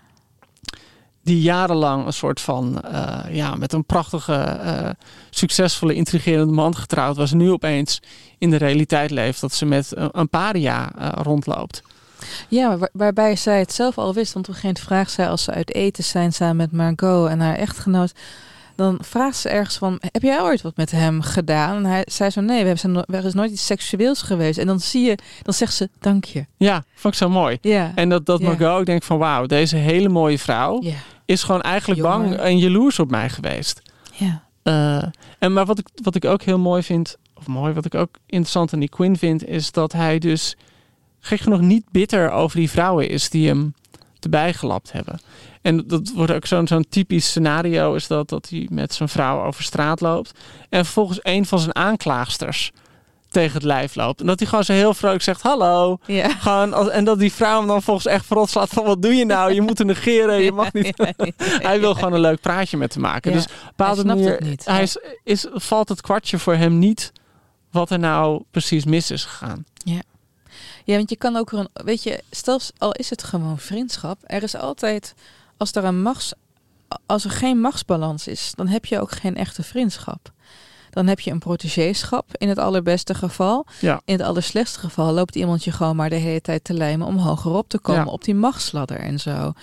[1.26, 4.90] Die jarenlang een soort van, eh, ja, met een prachtige, eh,
[5.30, 7.32] succesvolle, intrigerende man getrouwd was.
[7.34, 8.02] Nu opeens
[8.38, 11.82] in de realiteit leeft dat ze met een, een paria eh, rondloopt.
[12.48, 14.34] Ja, waar- waarbij zij het zelf al wist.
[14.34, 17.30] Want op een gegeven moment vraagt zij als ze uit eten zijn samen met Margot
[17.30, 18.12] en haar echtgenoot.
[18.76, 21.76] Dan vraagt ze ergens van, heb jij ooit wat met hem gedaan?
[21.76, 24.58] En hij zei zo, nee, we hebben, er is nooit iets seksueels geweest.
[24.60, 26.46] En dan zie je, dan zegt ze, dank je.
[26.58, 27.58] Ja, vond ik zo mooi.
[27.62, 28.46] Ja, En dat, dat Ja.
[28.46, 30.94] Margot ook denkt van wauw, deze hele mooie vrouw ja,
[31.26, 32.30] is gewoon eigenlijk Jongen.
[32.30, 33.82] bang en jaloers op mij geweest.
[34.14, 34.44] ja.
[34.64, 35.04] Eh,
[35.40, 38.18] en maar wat ik, wat ik ook heel mooi vind, of mooi, wat ik ook
[38.26, 40.56] interessant aan die Quinn vind, is dat hij dus
[41.20, 43.74] gek genoeg niet bitter over die vrouwen is die hem
[44.20, 45.20] erbij gelapt hebben.
[45.62, 49.44] En dat wordt ook zo'n zo'n typisch scenario, is dat, dat hij met zijn vrouw
[49.44, 50.40] over straat loopt.
[50.70, 52.72] En vervolgens een van zijn aanklaagsters
[53.36, 54.20] tegen het lijf loopt.
[54.20, 55.98] En dat hij gewoon zo heel vrolijk zegt, hallo.
[56.06, 56.30] Ja.
[56.30, 59.14] Gewoon, als, en dat die vrouw hem dan volgens echt verrot slaat van, wat doe
[59.14, 59.54] je nou?
[59.54, 61.14] Je moet te negeren, je mag niet.
[61.68, 63.32] Hij wil gewoon een leuk praatje met hem maken.
[63.32, 63.38] Ja.
[63.38, 64.66] Dus bepaalde Hij manier niet.
[64.66, 67.12] Hij is, is, valt het kwartje voor hem niet
[67.72, 69.66] wat er nou precies mis is gegaan.
[70.84, 74.44] Ja, want je kan ook, een, weet je, stel al is het gewoon vriendschap, er
[74.44, 75.14] is altijd,
[75.58, 76.34] als er een machts,
[77.06, 80.32] als er geen machtsbalans is, dan heb je ook geen echte vriendschap.
[80.96, 83.66] Dan heb je een protégéschap in het allerbeste geval.
[83.80, 84.02] Ja.
[84.06, 87.18] In het allerslechtste geval loopt iemand je gewoon maar de hele tijd te lijmen om
[87.18, 88.12] hogerop te komen Ja.
[88.12, 89.54] op die machtsladder en zo.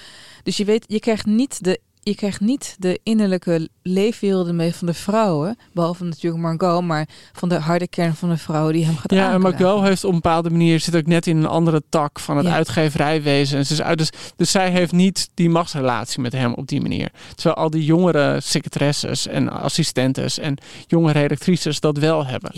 [0.42, 4.86] Dus je weet, je krijgt niet de, je krijgt niet de innerlijke leefwerelden mee van
[4.86, 8.96] de vrouwen, behalve natuurlijk Margot, maar van de harde kern van de vrouwen die hem
[8.96, 9.40] gaat Ja, en.
[9.40, 12.46] Margot heeft op een bepaalde manier zit ook net in een andere tak van het
[12.46, 12.52] Ja.
[12.52, 13.58] uitgeverijwezen.
[13.58, 16.80] En ze is uit, dus, dus zij heeft niet die machtsrelatie met hem op die
[16.80, 17.10] manier.
[17.34, 22.50] Terwijl al die jongere secretaresses en assistentes en jonge redactrices dat wel hebben.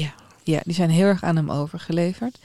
[0.42, 2.38] Ja, die zijn heel erg aan hem overgeleverd.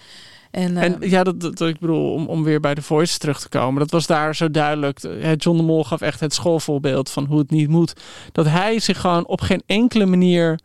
[0.51, 3.49] En, eh, ja, dat, dat, ik bedoel, om, om weer bij de Voice terug te
[3.49, 3.79] komen.
[3.79, 4.99] Dat was daar zo duidelijk.
[5.37, 7.93] John de Mol gaf echt het schoolvoorbeeld van hoe het niet moet.
[8.31, 10.59] Dat hij zich gewoon op geen enkele manier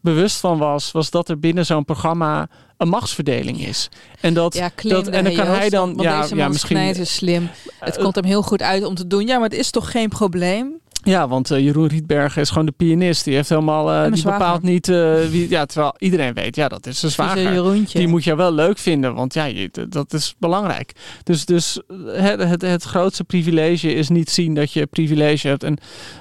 [0.00, 3.88] bewust van was, was dat er binnen zo'n programma een machtsverdeling is.
[4.20, 6.76] En dat, ja, dat en dan kan hij dan, ja, ja, misschien.
[6.76, 7.48] is slim.
[7.78, 9.26] Het eh, komt hem heel goed uit om te doen.
[9.26, 10.80] Ja, maar het is toch geen probleem?
[11.02, 13.24] Ja, want uh, Jeroen Rietberg is gewoon de pianist.
[13.24, 15.48] Die heeft helemaal, uh, die bepaalt niet uh, wie.
[15.48, 17.86] Ja, terwijl iedereen weet, ja, dat is zijn zwager.
[17.92, 20.92] Die moet je wel leuk vinden, want ja, je, dat is belangrijk.
[21.22, 25.62] Dus, dus het, het, het grootste privilege is niet zien dat je privilege hebt.
[25.62, 25.78] En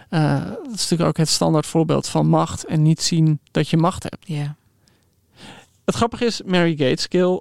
[0.10, 4.04] dat is natuurlijk ook het standaard voorbeeld van macht en niet zien dat je macht
[4.04, 4.28] hebt.
[4.28, 4.56] Ja.
[5.86, 7.40] Het grappige is, Mary Gateskill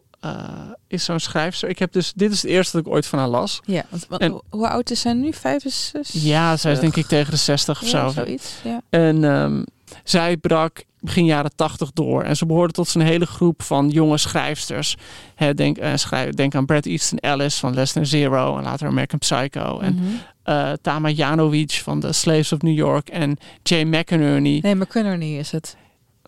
[0.88, 1.69] is zo'n schrijfster.
[1.69, 3.61] Ik heb dus, dit is het eerste dat ik ooit van haar las.
[3.64, 5.33] Ja, want, want en, hoe oud is zij nu?
[5.33, 6.23] 65?
[6.23, 8.25] Ja, zij is denk ik tegen de 60 of ja, zo.
[8.25, 8.81] Zoiets, ja.
[8.91, 9.64] En um,
[10.05, 12.23] zij brak begin jaren 80 door.
[12.23, 14.97] En ze behoorde tot zijn hele groep van jonge schrijfsters.
[15.35, 18.88] He, denk, uh, schrijf, denk aan Brad Easton Ellis van Less Than Zero en later
[18.88, 19.79] American Psycho.
[19.79, 20.55] En mm -hmm.
[20.55, 24.59] uh, Tama Janowicz van The Slaves of New York en Jay McInerney.
[24.62, 25.77] Nee, McInerney is het.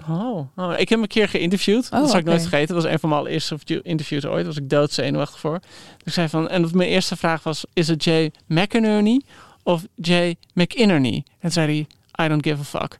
[0.08, 1.84] Oh, oh, ik heb hem een keer geïnterviewd.
[1.84, 2.34] Oh, dat zal ik okay.
[2.34, 2.74] nooit vergeten.
[2.74, 4.36] Dat was een van mijn allereerste interviews ooit.
[4.36, 5.58] Daar was ik doodzenuwachtig voor.
[5.60, 6.48] Dus ik zei van...
[6.48, 7.64] En mijn eerste vraag was...
[7.72, 9.22] Is het Jay McInerney
[9.62, 11.24] of Jay McInerney?
[11.38, 11.86] En zei hij...
[12.26, 12.98] I don't give a fuck.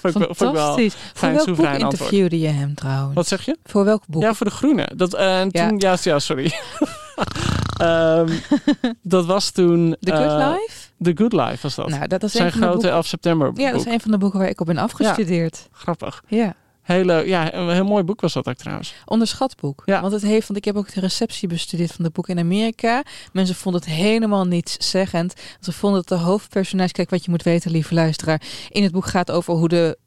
[0.12, 0.34] wel
[1.14, 3.14] Voor welk boek interviewde je hem trouwens?
[3.14, 3.58] Wat zeg je?
[3.64, 4.22] Voor welk boek?
[4.22, 4.90] Ja, voor de Groene.
[4.96, 5.68] Dat, uh, en Ja.
[5.68, 6.52] toen, ja, ja, sorry.
[7.78, 8.32] Ehm,
[9.02, 9.96] dat was toen...
[10.00, 10.88] The Good eh, Life?
[11.02, 11.88] The Good Life was dat.
[11.88, 13.92] Nou, dat is Zijn een van grote boeken- 11 september Ja, dat is boek.
[13.92, 15.68] een van de boeken waar ik op ben afgestudeerd.
[15.72, 16.22] Grappig.
[16.26, 16.54] Ja.
[16.82, 18.94] Hele, ja, een heel mooi boek was dat ook trouwens.
[19.04, 19.82] Onderschat boek.
[19.84, 20.00] Ja.
[20.00, 23.02] Want het heeft, want ik heb ook de receptie bestudeerd van het boek in Amerika.
[23.32, 25.34] Mensen vonden het helemaal niets zeggend.
[25.60, 28.42] Ze vonden het de hoofdpersonage, kijk wat je moet weten, lieve luisteraar.
[28.68, 29.98] In het boek gaat over hoe de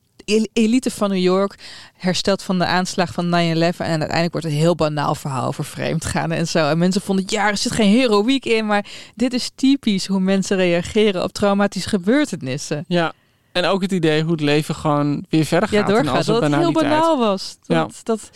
[0.53, 1.55] elite van New York
[1.97, 3.29] herstelt van de aanslag van 9-11.
[3.29, 6.69] En uiteindelijk wordt het een heel banaal verhaal over vreemd gaan en zo.
[6.69, 8.65] En mensen vonden, ja, er zit geen heroïek in.
[8.65, 8.85] Maar
[9.15, 12.85] dit is typisch hoe mensen reageren op traumatische gebeurtenissen.
[12.87, 13.13] Ja.
[13.51, 15.87] En ook het idee hoe het leven gewoon weer verder Ja, gaat.
[15.89, 16.15] en doorgaat.
[16.15, 17.57] als Dat het heel banaal was.
[17.65, 17.87] Dat, Ja.
[18.03, 18.29] dat,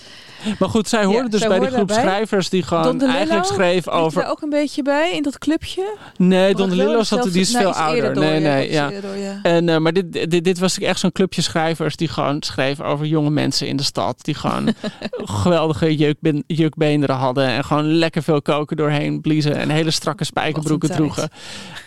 [0.60, 2.06] Maar goed, zij hoorde Ja, dus zij bij die groep daarbij.
[2.06, 4.22] schrijvers die gewoon eigenlijk schreef over...
[4.22, 5.96] daar ook een beetje bij in dat clubje?
[6.18, 8.14] Nee, Don wel zat, zelfs- die is nou, veel iets ouder.
[8.14, 9.02] door, nee, ja, nee, ja.
[9.02, 9.40] door, ja.
[9.44, 13.06] En, eh, maar dit, dit, dit was echt zo'n clubje schrijvers die gewoon schreven over
[13.06, 14.16] jonge mensen in de stad.
[14.24, 14.74] Die gewoon
[15.44, 17.48] geweldige jeukben, jeukbeenderen hadden.
[17.48, 19.56] En gewoon lekker veel koken doorheen bliezen.
[19.56, 21.30] En hele strakke spijkerbroeken droegen.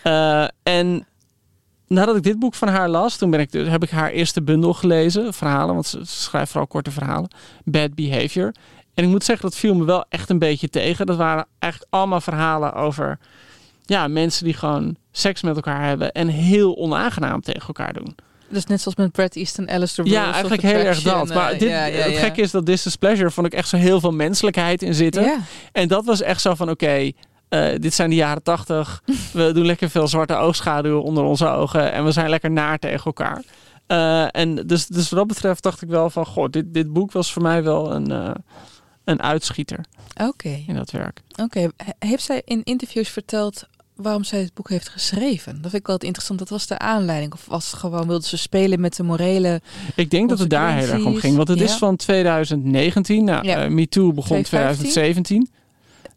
[0.02, 1.06] Eh, en
[1.94, 4.42] nadat ik dit boek van haar las, toen ben ik, dus- heb ik haar eerste
[4.42, 5.34] bundel gelezen.
[5.34, 7.30] Verhalen, want ze, schrijft vooral korte verhalen.
[7.64, 8.54] Bad Behavior.
[8.94, 11.06] En ik moet zeggen, dat viel me wel echt een beetje tegen.
[11.06, 13.18] Dat waren eigenlijk allemaal verhalen over
[13.84, 18.14] ja, mensen die gewoon seks met elkaar hebben en heel onaangenaam tegen elkaar doen.
[18.48, 21.34] Dus net zoals met Brad Easton, Alistair Ja, Rules of eigenlijk heel erg dat.
[21.34, 22.18] Maar eh, dit, ja, ja, het ja.
[22.18, 25.22] gekke is dat This is Pleasure vond ik echt zo heel veel menselijkheid in zitten.
[25.22, 25.38] Ja.
[25.72, 27.10] En dat was echt zo van oké,
[27.54, 29.02] eh, dit zijn de jaren tachtig.
[29.32, 33.04] we doen lekker veel zwarte oogschaduw onder onze ogen en we zijn lekker naar tegen
[33.04, 33.42] elkaar.
[33.86, 37.12] Eh, en dus, dus wat dat betreft dacht ik wel van, goh, dit, dit boek
[37.12, 38.30] was voor mij wel een, eh,
[39.04, 39.84] een uitschieter
[40.22, 41.20] Oké, in dat werk.
[41.42, 41.60] oké.
[41.60, 43.64] He- Heeft zij in interviews verteld
[43.96, 45.52] waarom zij het boek heeft geschreven?
[45.52, 46.38] Dat vind ik wel interessant.
[46.38, 47.32] Dat was de aanleiding.
[47.32, 49.60] Of was het gewoon, wilde ze spelen met de morele...
[49.96, 51.36] Ik denk dat het daar heel erg om ging.
[51.36, 53.24] Want het is van 2019.
[53.24, 53.68] Nou, Ja.
[53.68, 54.90] MeToo begon 2015?
[54.92, 55.48] 2017.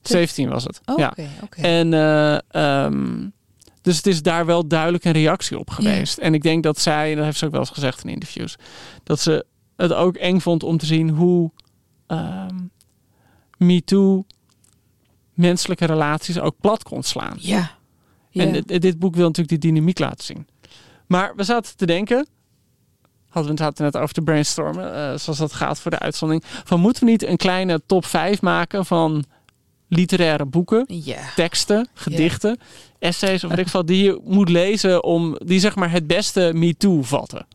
[0.07, 0.81] 17 was het.
[0.85, 1.13] Oh, ja.
[1.49, 1.93] En
[2.49, 3.27] ehm,
[3.81, 6.17] dus het is daar wel duidelijk een reactie op geweest.
[6.17, 8.55] En ik denk dat zij, en dat heeft ze ook wel eens gezegd in interviews,
[9.03, 11.51] dat ze het ook eng vond om te zien hoe
[12.07, 12.55] ehm
[13.57, 14.25] MeToo
[15.33, 17.37] menselijke relaties ook plat kon slaan.
[17.39, 17.71] Ja.
[18.29, 18.43] ja.
[18.43, 20.47] En dit, dit boek wil natuurlijk die dynamiek laten zien.
[21.07, 22.27] Maar we zaten te denken,
[23.29, 26.79] hadden we zaten net over te brainstormen, eh, zoals dat gaat voor de uitzondering, van
[26.79, 29.23] moeten we niet een kleine top 5 maken van
[29.87, 30.85] literaire boeken,
[31.35, 32.59] teksten, gedichten,
[32.99, 36.51] essays of weet ik veel, die je moet lezen om die zeg maar het beste
[36.53, 37.45] MeToo vatten.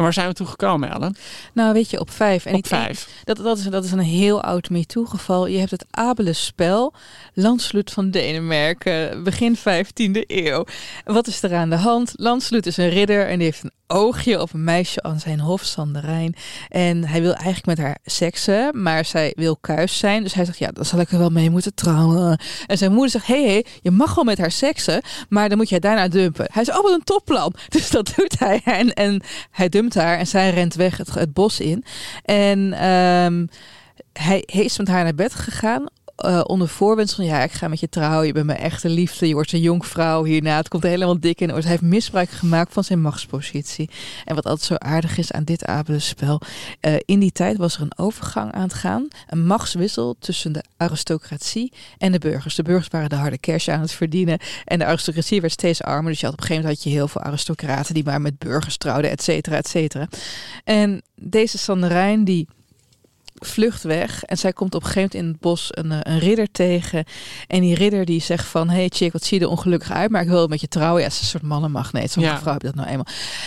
[0.00, 1.16] En waar zijn we toe gekomen, Ellen?
[1.54, 2.44] Nou, weet je, op vijf.
[2.44, 3.08] En Op ik denk- vijf.
[3.24, 5.46] Dat, dat, is, dat is een heel oud MeToo-geval.
[5.46, 6.92] Je hebt het abele spel.
[7.34, 10.64] Landsloot van Denemarken, begin 15e eeuw.
[11.04, 12.12] Wat is er aan de hand?
[12.16, 15.62] Landsloot is een ridder en die heeft een oogje op een meisje aan zijn hof,
[15.64, 16.34] Sanderijn.
[16.68, 20.22] En hij wil eigenlijk met haar seksen, maar zij wil kuis zijn.
[20.22, 22.40] Dus hij zegt, ja, dan zal ik er wel mee moeten trouwen.
[22.66, 25.58] En zijn moeder zegt, hé, hey, hey, je mag wel met haar seksen, maar dan
[25.58, 26.46] moet jij daarna dumpen.
[26.52, 27.54] Hij zegt, oh, wat een topplan.
[27.68, 28.60] Dus dat doet hij.
[28.64, 31.84] En, en hij dumpt haar en zij rent weg het, het bos in.
[32.24, 33.46] En ehm,
[34.12, 35.86] hij, hij is met haar naar bed gegaan.
[36.20, 38.26] Eh, onder voorwendsel van ja, ik ga met je trouwen.
[38.26, 39.28] Je bent mijn echte liefde.
[39.28, 40.56] Je wordt een jonkvrouw hierna.
[40.56, 41.48] Het komt helemaal dik in.
[41.48, 43.90] Hij heeft misbruik gemaakt van zijn machtspositie.
[44.24, 46.40] En wat altijd zo aardig is aan dit abelenspel.
[46.80, 49.08] eh in die tijd was er een overgang aan het gaan.
[49.26, 52.54] Een machtswissel tussen de aristocratie en de burgers.
[52.54, 54.38] De burgers waren de harde cash aan het verdienen.
[54.64, 56.10] En de aristocratie werd steeds armer.
[56.10, 58.38] Dus je had op een gegeven moment had je heel veel aristocraten die maar met
[58.38, 60.08] burgers trouwden, et cetera, et cetera.
[60.64, 62.48] En deze Sanderijn die
[63.40, 64.24] vlucht weg.
[64.24, 67.04] En zij komt op een gegeven moment in het bos een, eh, een ridder tegen.
[67.46, 68.68] En die ridder die zegt van...
[68.68, 70.10] Hey chick, wat zie je er ongelukkig uit?
[70.10, 71.00] Maar ik wil met je trouwen.
[71.00, 72.10] Ja, het is een soort mannenmagneet.
[72.10, 72.38] Zo'n Ja.
[72.38, 73.06] vrouw heb je dat nou eenmaal.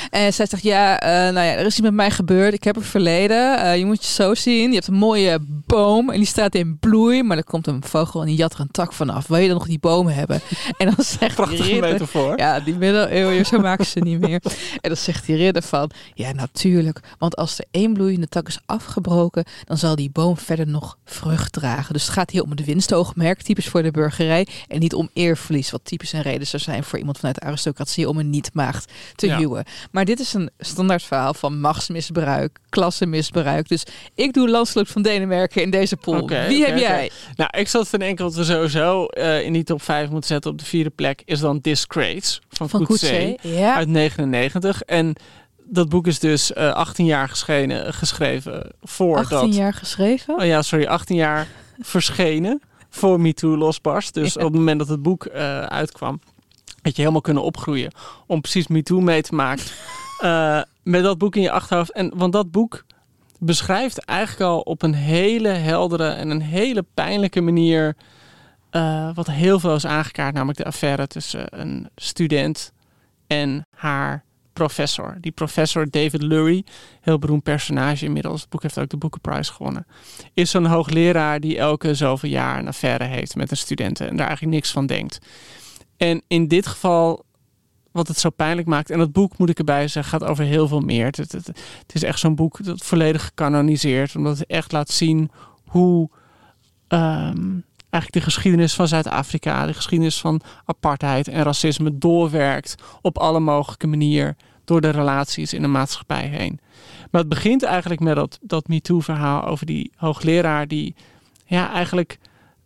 [0.09, 2.53] En zij zegt, ja, eh, nou ja, er is iets met mij gebeurd.
[2.53, 3.59] Ik heb een verleden.
[3.59, 4.67] Eh, je moet je zo zien.
[4.69, 7.23] Je hebt een mooie boom en die staat in bloei.
[7.23, 9.27] Maar er komt een vogel en die jat er een tak vanaf.
[9.27, 10.41] Wil je dan nog die boom hebben?
[10.77, 11.91] En dan zegt die Prachtige ridder...
[11.91, 12.37] metafoor.
[12.37, 14.41] Ja, die middeleeuwen, zo maken ze niet meer.
[14.81, 18.59] En dan zegt die ridder van, ja natuurlijk, want als er één bloeiende tak is
[18.65, 21.93] afgebroken, dan zal die boom verder nog vrucht dragen.
[21.93, 25.71] Dus het gaat hier om het winstoogmerk, typisch voor de burgerij, en niet om eerverlies,
[25.71, 29.27] wat typisch een reden zou zijn voor iemand vanuit de aristocratie om een niet-maagd te
[29.27, 29.37] Ja.
[29.37, 29.65] huwen.
[29.91, 33.67] Maar dit is een standaard verhaal van machtsmisbruik, klassenmisbruik.
[33.67, 33.83] Dus
[34.15, 36.27] ik doe Lanslot van Denemarken in deze pool.
[36.27, 37.11] Wie heb jij?
[37.35, 40.51] Nou, ik zat te denken wat we sowieso eh, in die top 5 moeten zetten
[40.51, 43.37] op de vierde plek is dan Disgrace van, Van Coetzee.
[43.41, 43.75] Ja.
[43.75, 44.81] uit 99.
[44.81, 45.15] En
[45.73, 49.55] dat boek is dus eh 18 jaar geschenen, geschreven voor 18 dat...
[49.55, 50.39] jaar geschreven.
[50.39, 51.47] Oh ja, sorry, 18 jaar
[51.79, 54.13] verschenen voor MeToo losbarst.
[54.13, 54.39] Dus Ja.
[54.39, 56.19] op het moment dat het boek eh, uitkwam,
[56.81, 57.91] had je helemaal kunnen opgroeien
[58.27, 59.65] om precies MeToo mee te maken.
[60.19, 61.91] Eh, met dat boek in je achterhoofd.
[61.91, 62.83] En, want dat boek
[63.39, 67.95] beschrijft eigenlijk al op een hele heldere en een hele pijnlijke manier
[69.13, 72.71] wat heel veel is aangekaart, namelijk de affaire tussen een student
[73.27, 75.17] en haar professor.
[75.21, 76.65] Die professor David Lurie,
[77.01, 79.85] heel beroemd personage inmiddels, het boek heeft ook de Boekenprijs gewonnen,
[80.33, 84.27] is zo'n hoogleraar die elke zoveel jaar een affaire heeft met een studenten en daar
[84.27, 85.19] eigenlijk niks van denkt.
[85.97, 87.25] En in dit geval,
[87.91, 90.67] wat het zo pijnlijk maakt, en dat boek moet ik erbij zeggen, gaat over heel
[90.67, 91.05] veel meer.
[91.05, 95.31] Het, het is echt zo'n boek dat volledig gecanoniseerd, omdat het echt laat zien
[95.65, 96.09] hoe
[96.87, 97.59] ehm,
[97.93, 103.87] eigenlijk de geschiedenis van Zuid-Afrika, de geschiedenis van apartheid en racisme doorwerkt op alle mogelijke
[103.87, 106.59] manieren door de relaties in de maatschappij heen.
[107.11, 110.95] Maar het begint eigenlijk met dat, dat MeToo-verhaal over die hoogleraar die
[111.45, 112.17] ja, eigenlijk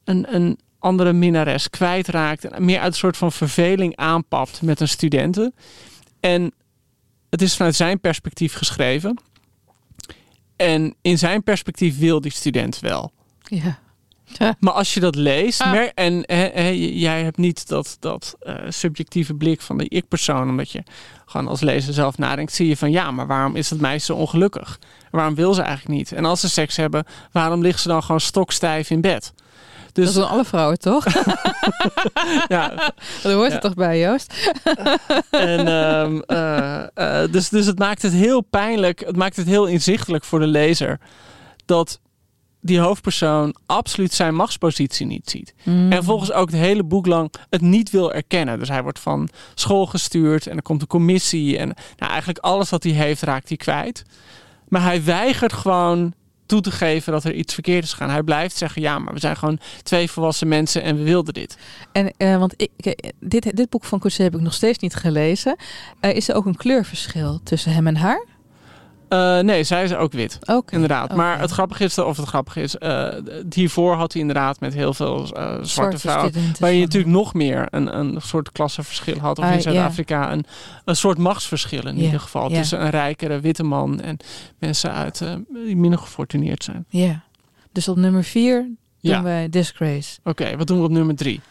[0.04, 4.88] een, een andere minnares kwijtraakt en meer uit een soort van verveling aanpapt met een
[4.88, 5.54] studenten.
[6.20, 6.54] En
[7.30, 9.20] het is vanuit zijn perspectief geschreven.
[10.56, 13.12] En in zijn perspectief wil die student wel.
[13.44, 13.80] Ja.
[14.60, 15.72] Maar als je dat leest, Ah.
[15.72, 16.24] mer- en
[16.98, 20.84] jij hebt niet dat, dat eh, subjectieve blik van de ik-persoon, omdat je
[21.26, 24.14] gewoon als lezer zelf nadenkt, zie je van ja, maar waarom is dat meisje zo
[24.16, 24.80] ongelukkig?
[25.12, 26.12] Waarom wil ze eigenlijk niet?
[26.12, 29.34] En als ze seks hebben, waarom ligt ze dan gewoon stokstijf in bed?
[29.94, 31.06] Dus dat doen alle vrouwen, toch?
[32.48, 33.54] ja, Daar hoort Ja.
[33.54, 34.52] het toch bij, Joost?
[35.30, 36.84] En, ehm, eh,
[37.24, 40.48] eh, dus, dus het maakt het heel pijnlijk, het maakt het heel inzichtelijk voor de
[40.48, 41.00] lezer
[41.66, 42.00] dat
[42.68, 45.54] die hoofdpersoon absoluut zijn machtspositie niet ziet.
[45.64, 45.92] Mm.
[45.92, 48.60] En volgens ook het hele boek lang het niet wil erkennen.
[48.60, 51.58] Dus hij wordt van school gestuurd en er komt een commissie.
[51.58, 54.04] En nou, eigenlijk alles wat hij heeft raakt hij kwijt.
[54.68, 56.14] Maar hij weigert gewoon
[56.46, 58.10] toe te geven dat er iets verkeerd is gegaan.
[58.10, 61.58] Hij blijft zeggen, ja, maar we zijn gewoon twee volwassen mensen en we wilden dit.
[61.92, 64.96] En, eh, want ik, kijk, dit, dit boek van Coetzee heb ik nog steeds niet
[64.96, 65.56] gelezen.
[66.00, 68.26] Eh, is er ook een kleurverschil tussen hem en haar?
[69.08, 70.40] Eh, nee, zij is ook wit.
[70.72, 71.16] Inderdaad.
[71.16, 73.08] Maar het grappige is, of het grappige is, eh,
[73.50, 76.30] hiervoor had hij inderdaad met heel veel eh, zwarte, vrouwen.
[76.30, 79.40] studenten Waar je natuurlijk nog meer een, een soort klassenverschil had.
[79.40, 79.62] Of Ah, in ja.
[79.64, 80.46] Zuid-Afrika een,
[80.86, 82.50] een soort machtsverschil in ieder geval.
[82.50, 84.18] Tussen een rijkere witte man en
[84.60, 85.24] mensen uit,
[85.66, 86.86] die minder gefortuneerd zijn.
[86.90, 87.24] Ja.
[87.72, 89.24] Dus op nummer vier doen Ja.
[89.24, 90.20] wij Disgrace.
[90.24, 91.42] Oké, wat doen we op nummer drie?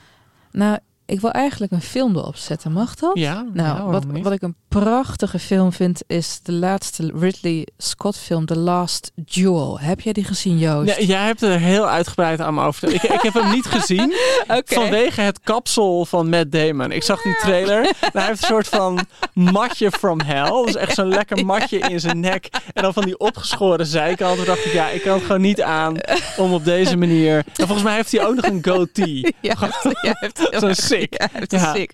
[0.53, 2.73] Nou, ik wil eigenlijk een film erop zetten.
[2.73, 3.19] Mag dat?
[3.19, 8.17] Ja, Nou, ja, wat, wat ik een prachtige film vind, is de laatste Ridley Scott
[8.17, 9.79] film, The Last Duel.
[9.81, 10.97] Heb jij die gezien, Joost?
[10.99, 12.89] Nee, jij hebt er heel uitgebreid aan me over.
[12.93, 14.15] Ik, ik heb hem niet gezien
[14.65, 16.93] vanwege het kapsel van Matt Damon.
[16.93, 17.81] Ik zag die trailer.
[18.01, 20.63] en hij heeft een soort van matje from hell.
[20.65, 22.49] Dus echt zo'n lekker matje in zijn nek.
[22.75, 24.37] En dan van die opgeschoren zijkant.
[24.37, 25.97] Toen dacht ik, ja, ik kan het gewoon niet aan
[26.37, 27.37] om op deze manier...
[27.37, 29.35] En volgens mij heeft hij ook nog een goatee.
[29.41, 31.13] Ja, hij heeft- hij heeft heel Zo'n erg- sick.
[31.21, 31.69] Ja, hij heeft Ja.
[31.69, 31.93] een sick.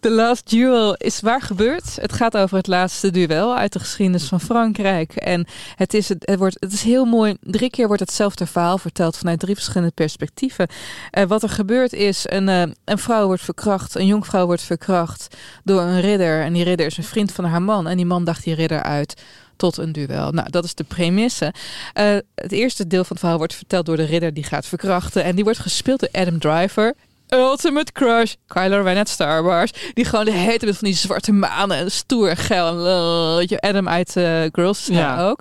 [0.00, 1.93] The Last Duel is waar gebeurd.
[2.00, 5.14] Het gaat over het laatste duel uit de geschiedenis van Frankrijk.
[5.14, 7.36] En het is, het, wordt, het is heel mooi.
[7.40, 10.68] Drie keer wordt hetzelfde verhaal verteld vanuit drie verschillende perspectieven.
[11.10, 15.36] Eh, wat er gebeurt is, een, eh, een vrouw wordt verkracht, een jonkvrouw wordt verkracht
[15.64, 16.42] door een ridder.
[16.42, 17.86] En die ridder is een vriend van haar man.
[17.86, 19.22] En die man dacht die ridder uit
[19.56, 20.32] tot een duel.
[20.32, 21.52] Nou, dat is de premisse.
[21.92, 25.24] Eh, het eerste deel van het verhaal wordt verteld door de ridder die gaat verkrachten.
[25.24, 26.94] En die wordt gespeeld door Adam Driver.
[27.38, 29.72] Ultimate crush, Kylo Ren uit Star Wars.
[29.94, 32.68] Die gewoon de tijd met van die zwarte manen en stoer geil.
[32.86, 35.28] En, weet je, Adam uit eh, Girls Ja.
[35.28, 35.40] ook.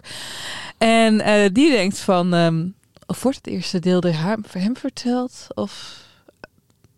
[0.77, 2.33] En eh, die denkt van...
[2.33, 2.65] ehm,
[3.05, 5.47] of wordt het eerste deel door haar, voor hem verteld?
[5.53, 6.01] Of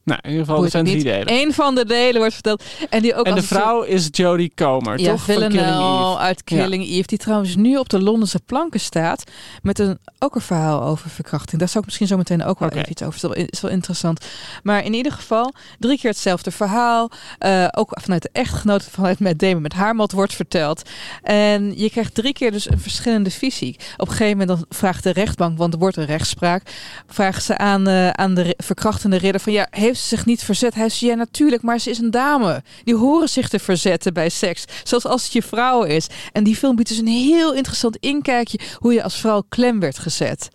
[0.06, 1.34] Nou, in ieder geval, zijn drie delen.
[1.34, 2.64] Eén van de delen wordt verteld.
[2.89, 5.24] En, die ook En de vrouw is Jodie Comer, Ja, toch?
[5.24, 6.18] Van Killing Villanelle Eve.
[6.20, 7.08] uit Killing Eve.
[7.08, 9.24] Die trouwens nu op de Londense planken staat.
[9.62, 11.60] Met een, ook een verhaal over verkrachting.
[11.60, 13.49] Daar zou ik misschien zo meteen ook wel even iets over vertellen.
[13.49, 14.26] Is wel interessant.
[14.64, 17.12] Maar in ieder geval, drie keer hetzelfde verhaal.
[17.39, 20.89] Eh, ook vanuit de echtgenoot, vanuit Matt Damon met haar mat wordt verteld.
[21.24, 23.76] En je krijgt drie keer dus een verschillende visie.
[23.97, 26.64] Op een gegeven moment dan vraagt de rechtbank, want er wordt een rechtspraak.
[27.08, 29.53] Vragen ze aan, eh, aan de verkrachtende ridder van...
[29.53, 30.74] ja, heeft zich niet verzet?
[30.74, 32.64] Hij zegt, ja, natuurlijk, maar ze is een dame.
[32.84, 34.66] Die horen zich te verzetten bij seks.
[34.84, 36.08] Zelfs als het je vrouw is.
[36.32, 38.60] En die film biedt dus een heel interessant inkijkje...
[38.80, 40.50] hoe je als vrouw klem werd gezet.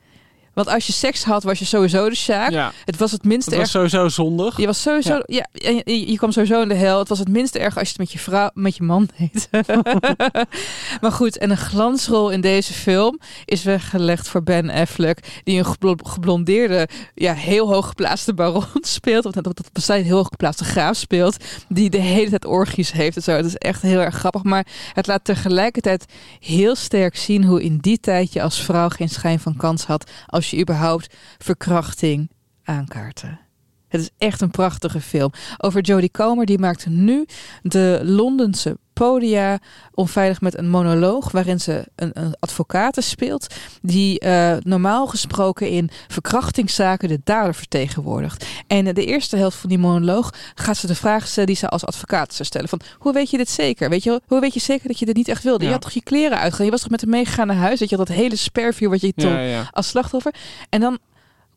[0.54, 2.50] Want als je seks had, was je sowieso de Sjaak.
[2.50, 3.90] Ja, Het was het minste het was erg.
[3.90, 4.56] sowieso zondig.
[4.56, 5.46] Je was sowieso, Ja.
[5.52, 6.98] ja, en je, je kwam sowieso in de hel.
[6.98, 9.48] Het was het minste erg als je het met je vrouw, met je man deed.
[11.00, 15.64] maar goed, en een glansrol in deze film is weggelegd voor Ben Affleck, die een
[15.66, 18.64] geblo- geblondeerde, ja, heel hoog geplaatste baron
[18.98, 19.26] speelt.
[19.26, 21.36] Of dat dat bestaat heel hoog geplaatste graaf speelt,
[21.68, 23.32] die de hele tijd orgies heeft en zo.
[23.32, 26.04] Het is echt heel erg grappig, maar het laat tegelijkertijd
[26.40, 30.10] heel sterk zien hoe in die tijd je als vrouw geen schijn van kans had
[30.40, 32.30] als je überhaupt verkrachting
[32.64, 33.40] aankaarten.
[33.88, 35.30] Het is echt een prachtige film.
[35.58, 37.26] Over Jodie Comer, die maakt nu
[37.62, 39.58] de Londense podia
[39.94, 45.90] onveilig met een monoloog waarin ze een, een advocaat speelt die eh, normaal gesproken in
[46.08, 48.46] verkrachtingszaken de dader vertegenwoordigt.
[48.66, 51.68] En eh, de eerste helft van die monoloog gaat ze de vraag stellen die ze
[51.68, 52.68] als advocaat zou stellen.
[52.68, 53.88] Van, hoe weet je dit zeker?
[53.88, 55.60] Weet je, hoe weet je zeker dat je dit niet echt wilde?
[55.60, 55.66] Ja.
[55.66, 56.66] Je had toch je kleren uitgedaan?
[56.66, 57.78] Je was toch met hem meegegaan naar huis?
[57.78, 59.68] Dat je dat hele spervuur wat je toen Ja, ja.
[59.72, 60.34] als slachtoffer.
[60.68, 60.98] En dan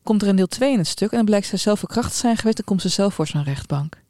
[0.02, 1.10] komt er een deel 2 in het stuk.
[1.10, 2.56] En dan blijkt ze zelf verkracht zijn geweest.
[2.56, 4.02] Dan komt ze zelf voor zo'n rechtbank.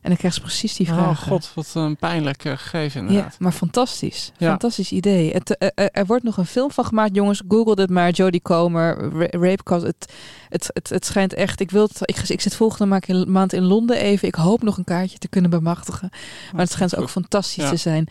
[0.00, 1.10] En dan krijgt ze precies die vragen.
[1.10, 4.32] Oh god, wat een pijnlijk eh, gegeven Ja, maar fantastisch.
[4.36, 4.48] Ja.
[4.48, 5.32] Fantastisch idee.
[5.32, 7.42] Het, eh, eh, er wordt nog een film van gemaakt, jongens.
[7.48, 8.10] Google dit maar.
[8.10, 9.86] Jodie Comer, Ra- Rape Cause.
[9.86, 10.12] Het,
[10.48, 11.60] het, het, het schijnt echt...
[11.60, 14.28] Ik, wil het, ik, ik zit volgende maand in, maand in Londen even.
[14.28, 16.08] Ik hoop nog een kaartje te kunnen bemachtigen.
[16.52, 17.70] Maar het schijnt ook fantastisch Ja.
[17.70, 18.06] te zijn.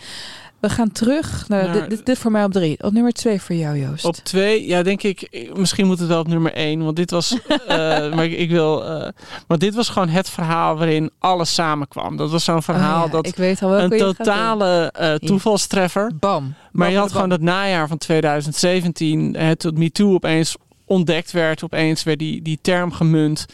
[0.59, 1.67] We gaan terug naar...
[1.67, 2.83] Naar- dit, voor mij op drie.
[2.83, 4.05] Op nummer twee voor jou, Joost.
[4.05, 6.83] Op twee, ja, denk ik, misschien moet het wel op nummer één.
[6.83, 7.77] Want dit was, eh,
[8.13, 9.09] maar ik, ik wil, eh,
[9.47, 12.17] want dit was gewoon het verhaal waarin alles samenkwam.
[12.17, 16.11] Dat was zo'n verhaal Oh ja, dat ik weet al een totale eh, toevalstreffer.
[16.19, 16.53] Bam.
[16.71, 17.13] Maar je had bam.
[17.13, 20.55] gewoon dat najaar van 2017, het tot MeToo opeens
[20.85, 21.63] ontdekt werd.
[21.63, 23.45] Opeens werd die, die term gemunt.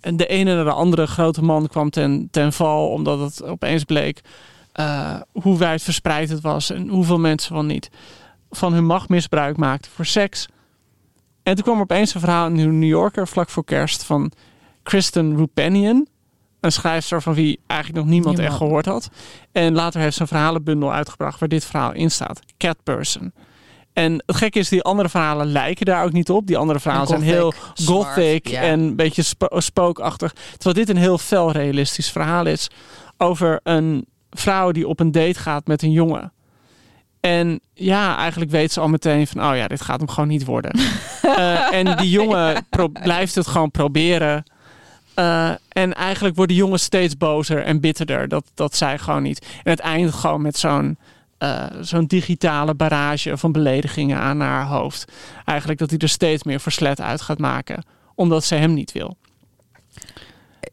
[0.00, 3.84] En de ene naar de andere grote man kwam ten, ten val, omdat het opeens
[3.84, 4.20] bleek
[4.72, 7.90] eh, hoe wijd verspreid het was en hoeveel mensen van niet
[8.50, 10.46] van hun macht misbruik maakten voor seks.
[11.42, 14.32] En toen kwam er opeens een verhaal in de New Yorker vlak voor kerst van
[14.82, 16.06] Kristen Rupenian.
[16.60, 18.54] Een schrijfster van wie eigenlijk nog niemand, Niemand.
[18.60, 19.08] echt gehoord had.
[19.52, 22.40] En later heeft ze een verhalenbundel uitgebracht waar dit verhaal in staat.
[22.56, 23.32] Cat Person.
[23.92, 26.46] En het gekke is, die andere verhalen lijken daar ook niet op.
[26.46, 27.52] Die andere verhalen zijn heel
[27.84, 30.32] Gothic, smart, en een beetje spo- spookachtig.
[30.52, 32.68] Terwijl dit een heel fel realistisch verhaal is
[33.18, 34.06] over een
[34.36, 36.32] vrouw die op een date gaat met een jongen.
[37.20, 40.44] En ja, eigenlijk weet ze al meteen van, oh ja, dit gaat hem gewoon niet
[40.44, 40.80] worden.
[41.22, 44.44] Eh, en die jongen blijft het gewoon proberen.
[45.14, 48.28] Eh, en eigenlijk wordt de jongen steeds bozer en bitterder.
[48.28, 49.46] Dat, dat zij gewoon niet.
[49.62, 50.96] En het eindigt gewoon met zo'n
[51.42, 55.12] eh, zo'n digitale barrage van beledigingen aan haar hoofd.
[55.44, 57.84] Eigenlijk dat hij er steeds meer verslet uit gaat maken.
[58.14, 59.16] Omdat ze hem niet wil.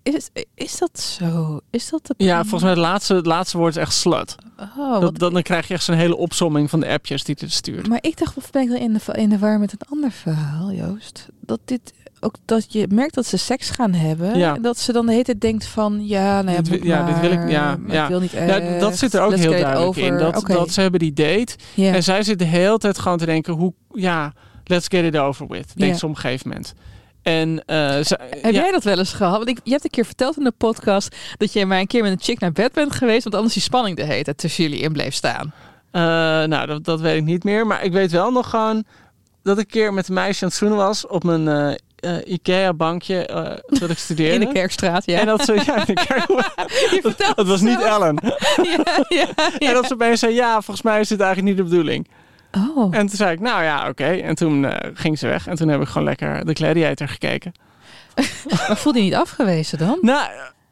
[0.03, 1.59] Is, is dat zo?
[1.69, 2.13] Is dat de...
[2.17, 4.35] Ja, volgens mij het laatste, het laatste woord is echt slut.
[4.77, 7.51] Oh, Dat, dan, dan krijg je echt zo'n hele opsomming van de appjes die het
[7.51, 7.87] stuurt.
[7.87, 10.11] Maar ik dacht, of ben ik dan in de, in de war met een ander
[10.11, 11.27] verhaal, Joost?
[11.41, 14.37] Dat dit ook dat je merkt dat ze seks gaan hebben.
[14.37, 14.55] Ja.
[14.55, 16.81] En dat ze dan de hele tijd denkt van ja, nou ja, Dit dit
[17.19, 18.03] wil ik- ja, ja.
[18.03, 18.79] ik wil niet Ja, echt.
[18.79, 20.17] dat zit er ook heel duidelijk in.
[20.17, 21.55] Dat, dat ze hebben die date.
[21.75, 24.33] En zij zit de hele tijd gewoon te denken, hoe, ja,
[24.63, 25.71] let's get it over with.
[25.75, 25.99] Denkt Ja.
[25.99, 26.73] ze op een gegeven moment.
[27.30, 29.38] En eh, ze- Heb ja, jij dat wel eens gehad?
[29.38, 32.03] Want ik, je hebt een keer verteld in de podcast dat je maar een keer
[32.03, 34.63] met een chick naar bed bent geweest, want anders die spanning de hele tijd tussen
[34.63, 35.53] jullie in bleef staan.
[35.91, 36.01] eh,
[36.47, 37.67] nou, dat, dat weet ik niet meer.
[37.67, 38.84] Maar ik weet wel nog gewoon
[39.43, 43.25] dat ik een keer met een meisje aan het zoenen was op mijn eh, Ikea-bankje
[43.25, 44.34] eh toen ik studeerde.
[44.39, 45.19] In de Kerkstraat, ja.
[45.19, 47.38] En dat ze, ja, in de kerk.
[47.47, 48.19] was niet Ellen.
[48.63, 48.84] ja,
[49.19, 49.27] ja,
[49.59, 49.67] ja.
[49.67, 52.07] En dat ze opeens zei, ja, volgens mij is dit eigenlijk niet de bedoeling.
[52.52, 54.06] Oh, En toen zei ik, nou ja, oké.
[54.06, 55.47] En toen eh, ging ze weg.
[55.47, 57.52] En toen heb ik gewoon lekker de Gladiator gekeken.
[58.50, 59.97] maar voelde je niet afgewezen dan?
[60.02, 60.30] Nou,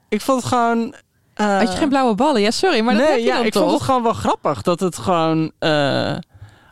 [0.10, 0.96] ik vond het gewoon...
[1.34, 2.42] eh, Had je geen blauwe ballen?
[2.42, 3.62] Ja, sorry, maar dat nee, heb je ja, dan ik toch?
[3.62, 5.52] vond het gewoon wel grappig dat het gewoon...
[5.60, 6.18] eh,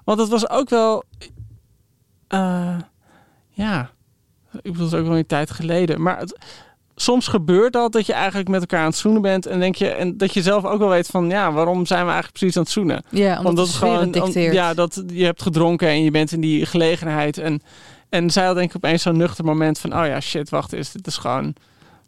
[0.06, 1.04] want het was ook wel...
[3.50, 3.90] ja,
[4.52, 6.02] ik bedoel, het is ook wel een tijd geleden.
[6.02, 6.38] Maar het,
[6.96, 9.46] soms gebeurt dat, dat je eigenlijk met elkaar aan het zoenen bent.
[9.46, 11.30] En, denk je, en dat je zelf ook wel weet van...
[11.30, 13.04] Ja, waarom zijn we eigenlijk precies aan het zoenen?
[13.10, 14.12] Ja, omdat, het gewoon,
[14.54, 17.38] ja, dat je hebt gedronken en je bent in die gelegenheid.
[17.38, 17.62] En,
[18.10, 20.92] en zij had denk ik opeens zo'n nuchter moment van, oh ja, shit, wacht eens,
[20.92, 21.54] dit is gewoon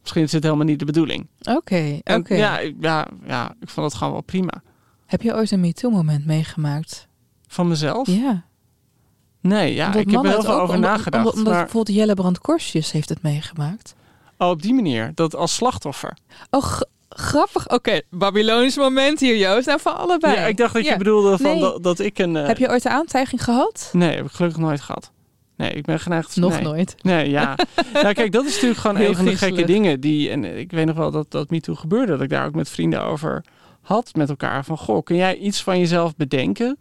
[0.01, 1.27] Misschien is het helemaal niet de bedoeling.
[1.41, 2.35] Oké, oké.
[2.35, 4.61] Ja, ik- ja, ja, ik vond het gewoon wel prima.
[5.05, 7.07] Heb je ooit een MeToo-moment meegemaakt?
[7.47, 8.07] Van mezelf?
[8.07, 8.43] Ja.
[9.41, 11.17] Nee, ja, Omdat ik heb er heel veel ook- over omdat- nagedacht.
[11.25, 13.95] Omdat, omdat maar bijvoorbeeld Jelle Brand Korsjes heeft het meegemaakt.
[14.38, 16.17] Oh, op die manier, dat als slachtoffer.
[16.49, 16.79] Oh,
[17.09, 17.69] grappig.
[17.69, 19.67] Oké, Babylonisch moment hier, Joost.
[19.67, 20.35] Nou, van allebei.
[20.35, 20.91] Ja, ik dacht dat Ja.
[20.91, 21.59] je bedoelde van Nee.
[21.59, 22.35] dat, dat ik een...
[22.35, 23.89] eh, Heb je ooit de aantijging gehad?
[23.93, 25.11] Nee, heb ik gelukkig nooit gehad.
[25.55, 26.35] Nee, ik ben geneigd...
[26.35, 26.61] Nog nee.
[26.61, 26.95] nooit.
[27.01, 27.55] Nee, ja.
[27.93, 30.29] nou, kijk, dat is natuurlijk gewoon Heel een van de gekke dingen die...
[30.29, 32.11] En ik weet nog wel dat dat MeToo gebeurde.
[32.11, 33.43] Dat ik daar ook met vrienden over
[33.81, 34.65] had met elkaar.
[34.65, 36.77] Van, goh, kun jij iets van jezelf bedenken...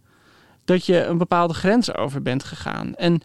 [0.64, 2.94] dat je een bepaalde grens over bent gegaan?
[2.94, 3.20] En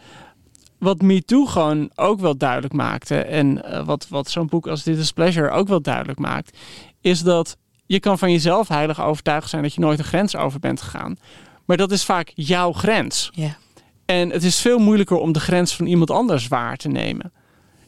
[0.82, 3.18] wat MeToo gewoon ook wel duidelijk maakte...
[3.18, 6.58] en eh, wat, wat zo'n boek als Dit is Pleasure ook wel duidelijk maakt...
[7.02, 9.62] is dat je kan van jezelf heilig overtuigd zijn...
[9.62, 11.18] dat je nooit een grens over bent gegaan.
[11.66, 13.30] Maar dat is vaak jouw grens.
[13.34, 13.58] Ja.
[14.06, 17.34] En het is veel moeilijker om de grens van iemand anders waar te nemen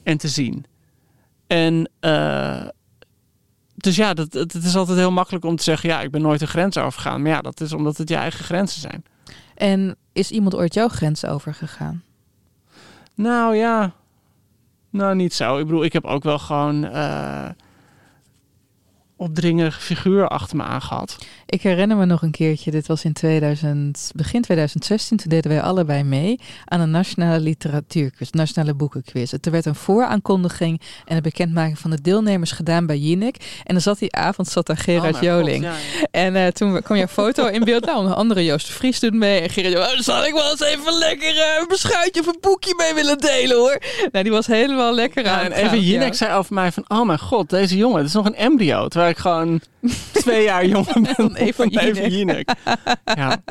[0.03, 0.65] en te zien.
[1.47, 2.67] En eh,
[3.75, 6.21] dus ja, dat, het, het is altijd heel makkelijk om te zeggen: ja, ik ben
[6.21, 7.21] nooit een grens overgegaan.
[7.21, 9.03] Maar ja, dat is omdat het je eigen grenzen zijn.
[9.55, 12.03] En is iemand ooit jouw grens overgegaan?
[13.15, 13.91] Nou ja,
[14.89, 15.57] nou niet zo.
[15.57, 16.89] Ik bedoel, ik heb ook wel gewoon
[19.15, 21.25] opdringerige figuur achter me aangehad.
[21.53, 25.61] Ik herinner me nog een keertje, dit was in 2000, begin 2016, toen deden wij
[25.61, 29.31] allebei mee aan een nationale literatuurquiz, nationale boekenquiz.
[29.31, 33.35] Het werd een vooraankondiging en een bekendmaking van de deelnemers gedaan bij Jinek.
[33.63, 35.63] En dan zat die avond zat daar Gerard Oh God, Joling.
[35.63, 36.07] ja, ja.
[36.11, 37.85] En eh, toen kwam jouw foto in beeld.
[37.85, 39.41] Nou, een andere Joost de Vries doet mee.
[39.41, 42.27] En Gerard Joling, oh, dan zal ik wel eens even lekker eh, een beschuitje of
[42.27, 43.81] een boekje mee willen delen hoor.
[44.11, 45.81] Nou, die was helemaal lekker aan Ja, en even.
[45.81, 46.85] Jinek zei over mij van...
[46.87, 48.87] Oh mijn god, deze jongen, het is nog een embryo.
[48.87, 49.61] Terwijl ik gewoon
[50.11, 52.11] twee jaar jonger ben Eva Eva Jinek.
[52.11, 52.49] Jinek.
[53.15, 53.43] Ja.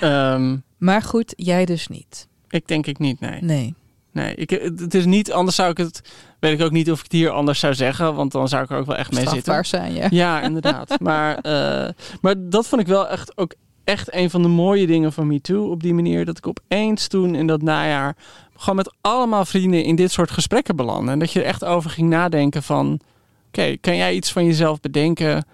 [0.00, 2.28] Ehm, Maar goed, jij dus niet.
[2.48, 3.42] ik denk ik niet, nee.
[3.42, 3.74] Nee.
[4.12, 5.32] Nee, ik, het is niet...
[5.32, 6.00] Anders zou ik het...
[6.40, 8.14] Weet ik ook niet of ik het hier anders zou zeggen.
[8.14, 9.40] Want dan zou ik er ook wel echt mee zitten.
[9.40, 10.06] Strafbaar zijn, ja.
[10.10, 11.00] Ja, inderdaad.
[11.00, 11.88] maar, eh,
[12.20, 13.54] maar dat vond ik wel echt ook
[13.84, 15.70] echt een van de mooie dingen van MeToo.
[15.70, 18.16] Op die manier dat ik opeens toen in dat najaar...
[18.56, 21.12] gewoon met allemaal vrienden in dit soort gesprekken belandde.
[21.12, 23.00] En dat je er echt over ging nadenken van...
[23.46, 25.46] Oké, kan jij iets van jezelf bedenken...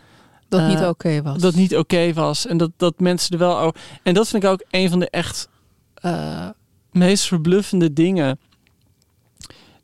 [0.52, 1.38] Dat Eh, niet oké was.
[1.38, 2.46] dat niet oké was.
[2.46, 3.80] En dat, dat mensen er wel over.
[4.02, 5.48] En dat vind ik ook een van de echt
[5.94, 6.48] eh,
[6.90, 8.38] meest verbluffende dingen.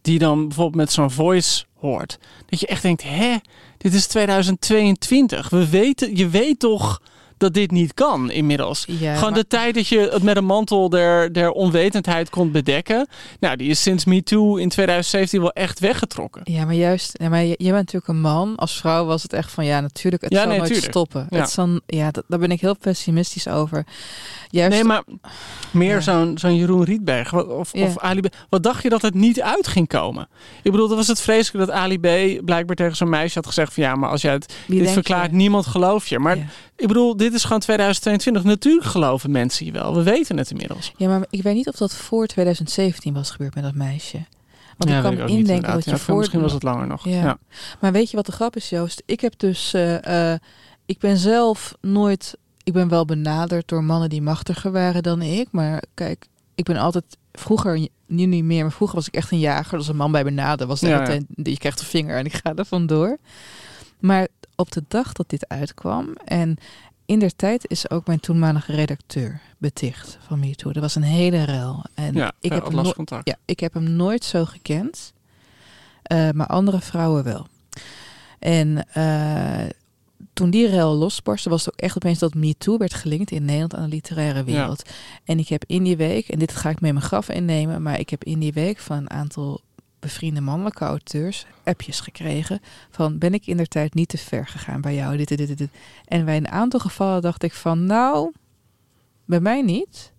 [0.01, 2.19] Die dan bijvoorbeeld met zo'n voice hoort.
[2.47, 3.37] Dat je echt denkt: hè,
[3.79, 5.49] dit is 2022.
[5.51, 7.03] We weten, je weet toch
[7.39, 8.84] dat dit niet kan inmiddels.
[8.89, 12.51] Ja, Gewoon maar- de tijd dat je het met een mantel der, der onwetendheid kon
[12.51, 13.09] bedekken.
[13.41, 16.41] Nou, die is sinds MeToo in 2017 wel echt weggetrokken.
[16.45, 18.57] Ja, maar juist, ja, maar je, je bent natuurlijk een man.
[18.57, 20.91] Als vrouw was het echt van ja, natuurlijk, het Ja, zal nee, nooit tuurlijk.
[20.93, 21.26] stoppen.
[21.30, 21.39] Ja.
[21.39, 23.86] Het zal, ja, dat, daar ben ik heel pessimistisch over.
[24.51, 25.03] Juist, Nee, maar
[25.70, 28.26] meer zo'n zo'n Jeroen Rietberg of, of Ali B.
[28.49, 30.28] Wat dacht je dat het niet uit ging komen?
[30.62, 32.45] Ik bedoel, dat was het vreselijk dat Ali B.
[32.45, 35.30] blijkbaar tegen zo'n meisje had gezegd van ja, maar als jij het Wie dit verklaart,
[35.30, 35.36] je?
[35.36, 36.18] niemand gelooft je.
[36.18, 36.36] Maar
[36.76, 38.45] ik bedoel, dit is gewoon 2022.
[38.45, 39.95] Natuurlijk geloven mensen je wel.
[39.95, 40.93] We weten het inmiddels.
[40.97, 44.26] Ja, maar ik weet niet of dat voor 2017 was gebeurd met dat meisje.
[44.76, 46.16] Want ja, ik kan me indenken dat je Ja, voor...
[46.18, 47.05] Misschien was het langer nog.
[47.05, 47.22] Ja.
[47.22, 47.39] Ja.
[47.81, 49.03] Maar weet je wat de grap is, Joost?
[49.07, 49.74] Ik heb dus...
[49.74, 50.39] eh, eh,
[50.87, 52.37] ik ben zelf nooit...
[52.62, 55.49] Ik ben wel benaderd door mannen die machtiger waren dan ik.
[55.51, 57.05] Maar kijk, ik ben altijd...
[57.33, 59.79] Vroeger, nu niet meer, maar vroeger was ik echt een jager.
[59.79, 61.26] Als een man bij me naderde, was Ja, meteen...
[61.35, 63.18] Je krijgt een vinger en ik ga er vandoor.
[64.01, 66.12] Maar op de dag dat dit uitkwam...
[66.24, 66.57] En
[67.09, 70.71] in der tijd is ook mijn toenmalige redacteur beticht van MeToo.
[70.73, 71.85] Er was een hele rel.
[71.95, 73.29] En Ja, ik, ja, heb hem last no- contact.
[73.29, 75.13] ja, ik heb hem nooit zo gekend.
[76.03, 77.47] Eh, maar andere vrouwen wel.
[78.39, 79.67] En eh,
[80.33, 83.75] toen die rel losbarstte, was het ook echt opeens dat MeToo werd gelinkt in Nederland
[83.75, 84.83] aan de literaire wereld.
[85.25, 87.99] En ik heb in die week, en dit ga ik mee mijn graf innemen, maar
[87.99, 89.61] ik heb in die week van een aantal
[90.01, 94.81] bevriende mannelijke auteurs appjes gekregen van ben ik in der tijd niet te ver gegaan
[94.81, 95.71] bij jou, dit, dit, dit, dit.
[96.05, 98.33] En bij een aantal gevallen dacht ik van nou,
[99.25, 100.13] bij mij niet,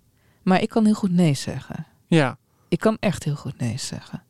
[0.44, 1.86] maar ik kan heel goed nee zeggen.
[2.08, 2.38] Ja.
[2.68, 4.24] Ik kan echt heel goed nee zeggen.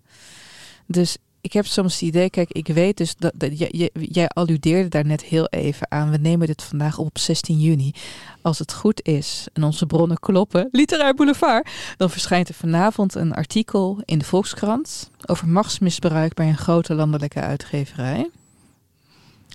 [0.86, 5.06] Dus ik heb soms het idee, kijk, ik weet dus dat, jij, jij- alludeerde daar
[5.06, 6.12] net heel even aan.
[6.12, 7.94] We nemen dit vandaag op op 16 juni.
[8.42, 13.34] Als het goed is en onze bronnen kloppen, Literair Boulevard, dan verschijnt er vanavond een
[13.34, 18.30] artikel in de Volkskrant over machtsmisbruik bij een grote landelijke uitgeverij.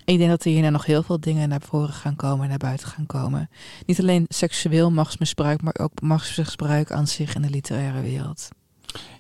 [0.05, 2.89] Ik denk dat er hierna nog heel veel dingen naar voren gaan komen, naar buiten
[2.89, 3.51] gaan komen.
[3.87, 8.49] Niet alleen seksueel machtsmisbruik, maar ook machtsmisbruik aan zich in de literaire wereld.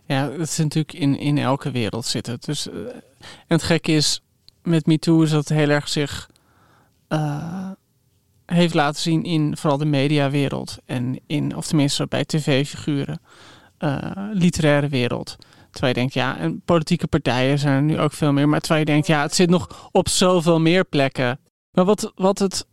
[0.06, 2.36] Ja, dat is natuurlijk in, in elke wereld zitten.
[2.40, 3.02] Dus, eh, en
[3.46, 4.20] het gekke is,
[4.62, 6.30] met MeToo is dat heel erg zich
[7.08, 7.70] eh,
[8.46, 10.78] heeft laten zien in vooral de mediawereld.
[10.84, 13.20] En in, of tenminste bij tv-figuren,
[13.78, 15.36] eh, literaire wereld.
[15.70, 18.48] Terwijl je denkt, ja, en politieke partijen zijn er nu ook veel meer.
[18.48, 21.40] Maar terwijl je denkt, ja, het zit nog op zoveel meer plekken.
[21.70, 22.66] Maar wat, wat het,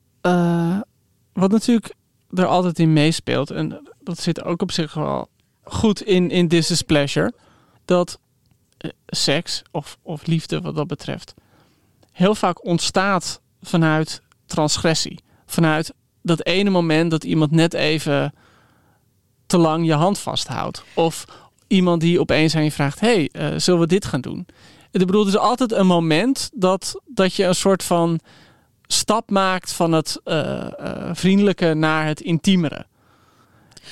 [1.33, 1.93] wat natuurlijk
[2.33, 5.29] er altijd in meespeelt, en dat zit ook op zich wel
[5.73, 7.33] goed in, in This is Pleasure,
[7.85, 8.19] dat
[8.77, 11.33] eh, seks of, of liefde wat dat betreft
[12.11, 15.19] heel vaak ontstaat vanuit transgressie.
[15.45, 18.33] Vanuit dat ene moment dat iemand net even
[19.45, 20.83] te lang je hand vasthoudt.
[20.93, 21.25] Of
[21.67, 24.45] iemand die opeens aan je vraagt: hey, uh, zullen we dit gaan doen?
[24.91, 28.19] Ik bedoel, er is altijd een moment dat, dat je een soort van
[28.87, 30.67] stap maakt van het uh,
[31.11, 32.85] vriendelijke naar het intiemere.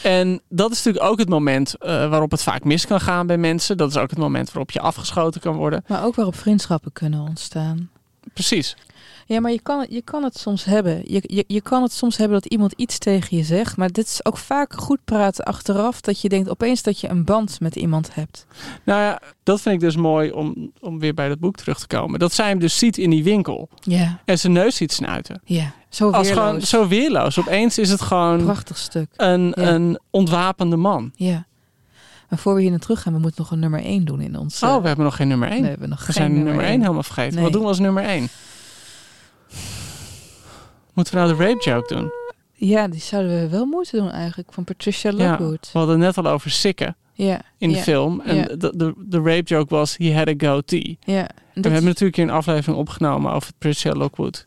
[0.04, 3.78] En dat is natuurlijk ook het moment waarop het vaak mis kan gaan bij mensen.
[3.78, 5.84] Dat is ook het moment waarop je afgeschoten kan worden.
[5.88, 7.90] Maar ook waarop vriendschappen kunnen ontstaan.
[8.34, 8.76] Precies.
[9.30, 11.02] Ja, maar je kan, je kan het soms hebben.
[11.06, 13.78] Je, je, je kan het soms hebben dat iemand iets tegen je zegt.
[13.78, 16.02] Maar dit is ook vaak goed praten achteraf.
[16.02, 18.46] Dat je denkt opeens dat je een band met iemand hebt.
[18.84, 21.88] Nou ja, dat vind ik dus mooi om, om weer bij dat boek terug te
[21.88, 22.20] komen.
[22.20, 23.70] Dat zij hem dus ziet in die winkel.
[23.80, 24.20] Ja.
[24.26, 25.42] En zijn neus ziet snuiten.
[25.44, 26.28] Ja, zo weerloos.
[26.28, 27.40] Als gewoon, zo weerloos.
[27.40, 28.44] Opeens is het gewoon...
[28.44, 29.10] Prachtig stuk.
[29.16, 31.12] Een, een ontwapende man.
[31.16, 31.48] Ja.
[32.30, 34.38] Maar voor we hier naar terug gaan, we moeten nog een nummer 1 doen in
[34.38, 34.64] ons.
[34.64, 35.56] Oh, we hebben nog geen nummer 1.
[35.56, 36.82] Nee, we hebben nog we geen zijn nummer nummer 1 één.
[36.82, 37.34] helemaal vergeten.
[37.34, 37.44] Nee.
[37.44, 38.30] Wat doen we als nummer 1?
[41.00, 42.12] Moeten we nou de rape joke doen?
[42.54, 44.54] Ja, die zouden we wel moeten doen eigenlijk.
[44.54, 45.70] Van Patricia Ja, Lockwood.
[45.74, 47.42] we hadden net al over sikken Ja.
[47.58, 48.22] in de ja, film.
[48.22, 48.44] En ja.
[48.46, 50.98] de, de, de rape joke was, he had a goatee.
[51.04, 51.30] Ja.
[51.54, 54.46] En we hebben natuurlijk hier een aflevering opgenomen over Patricia Lockwood.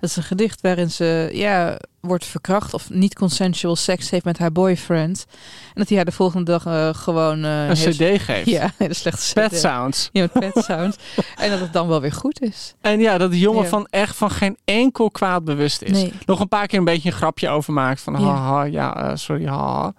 [0.00, 4.38] Dat is een gedicht waarin ze ja, wordt verkracht of niet consensual seks heeft met
[4.38, 5.24] haar boyfriend.
[5.64, 7.44] En dat hij haar de volgende dag eh, gewoon...
[7.44, 8.46] eh, Een cd geeft.
[8.50, 9.58] Ja, hele slechte Pet CD.
[9.58, 10.08] Sounds.
[10.12, 10.96] Ja, met pet sounds.
[11.36, 12.74] en dat het dan wel weer goed is.
[12.80, 13.68] En ja, dat de jongen Ja.
[13.68, 15.90] van echt van geen enkel kwaad bewust is.
[15.90, 16.12] Nee.
[16.26, 18.00] Nog een paar keer een beetje een grapje over maakt.
[18.00, 18.26] Van Ja.
[18.26, 19.92] haha, ja, eh, sorry, haha.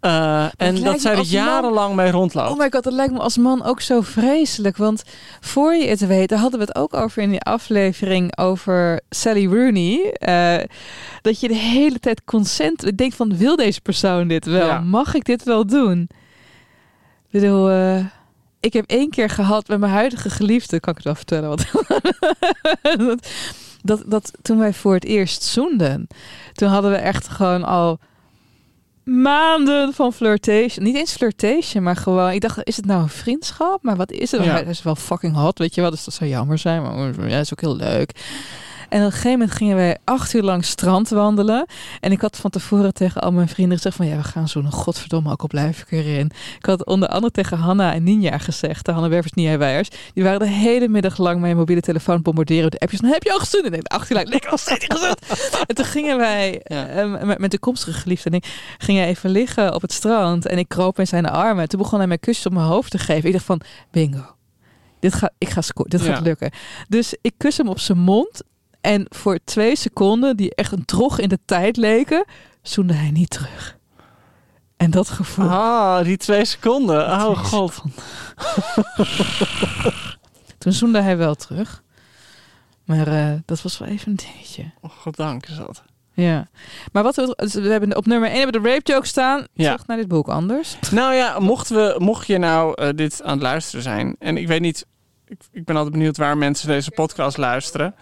[0.00, 2.50] Eh, en dat zij er man- jarenlang mee rondloopt.
[2.50, 4.76] Oh my god, dat lijkt me als man ook zo vreselijk.
[4.76, 5.02] Want
[5.40, 9.46] voor je het weet, daar hadden we het ook over in die aflevering over Sally
[9.46, 10.12] Rooney.
[10.12, 10.64] eh,
[11.22, 14.66] dat je de hele tijd consent denkt van, wil deze persoon dit wel?
[14.66, 14.80] Ja.
[14.80, 16.08] Mag ik dit wel doen?
[17.30, 18.04] Ik bedoel, eh,
[18.60, 21.48] ik heb één keer gehad met mijn huidige geliefde, kan ik het wel vertellen.
[21.48, 21.66] Wat,
[22.98, 23.28] dat,
[23.82, 26.06] dat, dat toen wij voor het eerst zoenden,
[26.52, 27.98] toen hadden we echt gewoon al
[29.08, 30.84] maanden van flirtation.
[30.84, 32.30] Niet eens flirtation, maar gewoon...
[32.30, 33.82] Ik dacht, is het nou een vriendschap?
[33.82, 34.44] Maar wat is het?
[34.44, 34.52] Ja.
[34.52, 35.90] Hij is wel fucking hot, weet je wel.
[35.90, 38.10] Dus dat zou jammer zijn, maar ja, is ook heel leuk.
[38.88, 41.66] En op een gegeven moment gingen wij acht uur lang strand wandelen.
[42.00, 44.06] En ik had van tevoren tegen al mijn vrienden gezegd van...
[44.06, 46.30] ja, we gaan zo'n godverdomme, ook al blijf ik erin.
[46.58, 48.84] Ik had onder andere tegen Hanna en Ninja gezegd...
[48.84, 49.88] de Hanna Wervers, Ninja Weijers...
[50.14, 52.62] die waren de hele middag lang mijn mobiele telefoon bombarderen...
[52.62, 53.64] met de appjes van, heb je al gestuurd?
[53.64, 55.26] En ik acht uur lang, steeds gestuurd.
[55.68, 56.86] En toen gingen wij Ja.
[56.88, 58.30] eh, met, met de komstige geliefde...
[58.30, 60.46] en ik ging hij even liggen op het strand...
[60.46, 61.68] en ik kroop in zijn armen.
[61.68, 63.26] Toen begon hij mij kusjes op mijn hoofd te geven.
[63.26, 63.60] Ik dacht van,
[63.90, 64.34] bingo.
[65.00, 66.14] Dit gaat, ik ga scoren, dit Ja.
[66.14, 66.50] gaat lukken.
[66.88, 68.42] Dus ik kus hem op zijn mond...
[68.80, 72.24] En voor twee seconden, die echt een trog in de tijd leken,
[72.62, 73.76] zoende hij niet terug.
[74.76, 75.48] En dat gevoel.
[75.48, 77.04] Ah, die twee seconden.
[77.06, 77.72] Oh Twee god.
[77.72, 78.02] seconden.
[80.58, 81.82] Toen zoende hij wel terug.
[82.84, 84.70] Maar eh, dat was wel even een dingetje.
[84.80, 85.82] Oh, goddank is dat.
[86.12, 86.48] Ja.
[86.92, 89.46] Maar wat we, dus we hebben op nummer 1 hebben de rape joke staan.
[89.52, 89.64] Ja.
[89.64, 90.76] Terug naar dit boek anders.
[90.90, 94.16] Nou ja, mocht, we, mocht je nou eh, dit aan het luisteren zijn.
[94.18, 94.86] En ik weet niet,
[95.26, 97.94] ik, ik ben altijd benieuwd waar mensen deze podcast luisteren.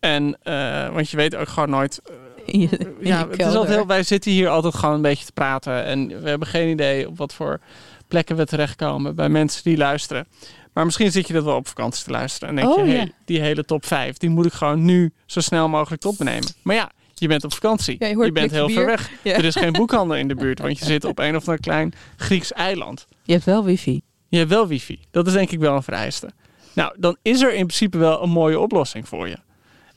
[0.00, 2.00] En, eh, want je weet ook gewoon nooit.
[2.46, 5.32] eh, je, ja, het is altijd heel, wij zitten hier altijd gewoon een beetje te
[5.32, 5.84] praten.
[5.84, 7.60] En we hebben geen idee op wat voor
[8.08, 10.26] plekken we terechtkomen bij mensen die luisteren.
[10.72, 12.48] Maar misschien zit je dat wel op vakantie te luisteren.
[12.48, 12.98] En denk Oh, je, ja.
[12.98, 16.48] hey, die hele top 5, die moet ik gewoon nu zo snel mogelijk opnemen.
[16.62, 17.96] Maar ja, je bent op vakantie.
[17.98, 19.10] Ja, je bent heel ver weg.
[19.22, 19.34] Ja.
[19.34, 21.92] Er is geen boekhandel in de buurt, want je zit op een of ander klein
[22.16, 23.06] Grieks eiland.
[23.22, 24.00] Je hebt wel wifi.
[24.28, 25.00] Je hebt wel wifi.
[25.10, 26.30] Dat is denk ik wel een vereiste.
[26.74, 29.36] Nou, dan is er in principe wel een mooie oplossing voor je.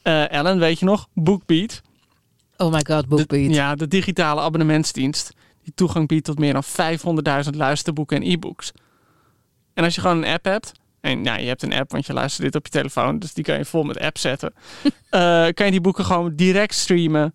[0.04, 1.08] Eh, Ellen, weet je nog?
[1.14, 1.82] Bookbeat.
[2.58, 3.54] Oh my god, De, BookBeat.
[3.54, 5.32] ja, de digitale abonnementsdienst.
[5.64, 6.64] Die toegang biedt tot meer dan
[7.46, 8.72] 500.000 luisterboeken en e-books.
[9.74, 10.72] En als je gewoon een app hebt.
[11.02, 13.20] En ja, je hebt een app, want je luistert dit op je telefoon.
[13.20, 14.54] Dus die kan je vol met app zetten.
[15.10, 17.34] eh, kan je die boeken gewoon direct streamen.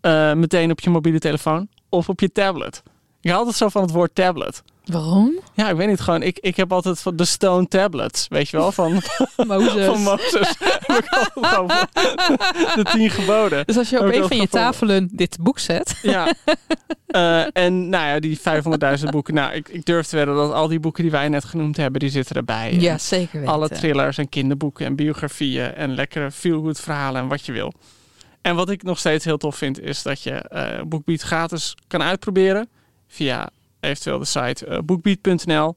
[0.00, 1.68] eh, meteen op je mobiele telefoon.
[1.88, 2.82] Of op je tablet.
[3.20, 4.62] Ik hou altijd zo van het woord tablet.
[4.84, 5.38] Waarom?
[5.54, 6.00] Ja, ik weet niet.
[6.00, 8.26] Gewoon, ik, ik heb altijd van de Stone Tablets.
[8.28, 8.72] Weet je wel?
[8.72, 8.92] Van,
[9.46, 9.86] Mozes.
[9.86, 10.54] van Mozes.
[12.74, 13.66] De tien geboden.
[13.66, 15.98] Dus als je op een van je tafelen dit boek zet.
[16.02, 16.32] Ja.
[17.06, 18.40] Eh, en nou ja, die
[18.98, 19.34] 500.000 boeken.
[19.34, 22.00] Nou, ik, ik durf te wedden dat al die boeken die wij net genoemd hebben,
[22.00, 22.74] die zitten erbij.
[22.74, 23.54] Ja, En zeker weten.
[23.54, 27.72] Alle thrillers en kinderboeken en biografieën en lekkere feel-good verhalen en wat je wil.
[28.42, 32.02] En wat ik nog steeds heel tof vind, is dat je eh BookBeat gratis kan
[32.02, 32.68] uitproberen
[33.08, 33.48] via
[33.80, 35.76] eventueel de site eh, bookbeat.nl.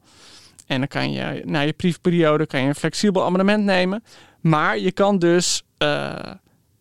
[0.68, 4.04] En dan kan je na je briefperiode kan je een flexibel abonnement nemen.
[4.42, 6.14] Maar je kan dus, eh,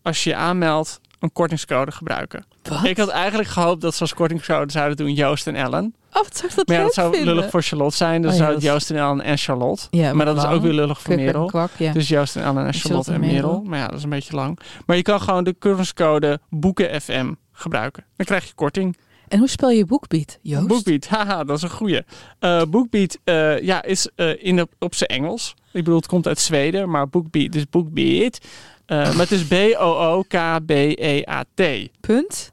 [0.03, 2.45] als je je aanmeldt, een kortingscode gebruiken.
[2.63, 2.85] Wat?
[2.85, 5.95] Ik had eigenlijk gehoopt dat ze als kortingscode zouden doen Joost en Ellen.
[6.13, 7.35] Oh, wat zou ik dat Maar ja, dat zou vinden?
[7.35, 8.23] lullig voor Charlotte zijn.
[8.23, 9.87] Dan Oh, zou het Joost en Ellen en Charlotte.
[9.91, 11.47] Ja, maar dat is ook weer lullig voor Kuk Merel.
[11.47, 11.93] kwak, ja.
[11.93, 13.63] Dus Joost en Ellen en Charlotte en Merel.
[13.67, 14.59] Maar ja, dat is een beetje lang.
[14.87, 18.05] Maar je kan gewoon de kortingscode BoekenFM gebruiken.
[18.17, 18.97] Dan krijg je korting.
[19.33, 20.67] En hoe spel je boekbeat, Joost?
[20.67, 22.03] Bookbeat, haha, dat is een goeie.
[22.39, 25.55] Eh Bookbeat eh, ja, is eh, in de, op zijn Engels.
[25.65, 28.39] Ik bedoel, het komt uit Zweden, maar Bookbeat is Bookbeat.
[28.87, 30.71] Eh, maar het is B-O-O-K-B-E-A-T.
[32.01, 32.53] Punt?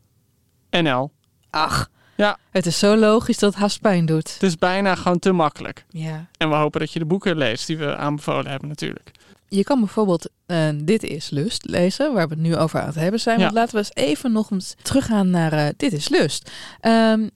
[0.69, 1.11] NL.
[1.49, 1.89] Ach.
[2.15, 2.37] Ja.
[2.51, 4.33] Het is zo logisch dat het haast pijn doet.
[4.33, 5.85] Het is bijna gewoon te makkelijk.
[5.89, 6.27] Ja.
[6.37, 9.11] En we hopen dat je de boeken leest die we aanbevolen hebben natuurlijk.
[9.49, 12.95] Je kan bijvoorbeeld eh, Dit is Lust lezen, waar we het nu over aan het
[12.95, 13.37] hebben zijn.
[13.37, 13.43] Ja.
[13.43, 16.51] Want laten we eens even nog eens teruggaan naar eh, Dit is Lust.
[16.79, 17.27] Ehm,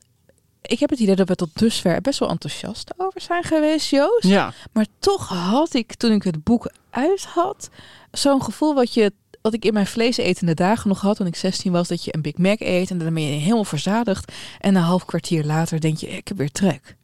[0.61, 4.27] ik heb het idee dat we tot dusver best wel enthousiast over zijn geweest, Joost.
[4.27, 7.69] Ja, Maar toch had ik, toen ik het boek uit had,
[8.11, 11.71] zo'n gevoel wat, je, wat ik in mijn vleesetende dagen nog had toen ik 16
[11.71, 11.87] was.
[11.87, 14.31] Dat je een Big Mac eet en dan ben je helemaal verzadigd.
[14.59, 16.95] En een half kwartier later denk je, ik heb weer trek.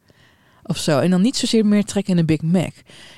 [0.62, 0.98] Of zo.
[0.98, 2.72] En dan niet zozeer meer trek in een Big Mac.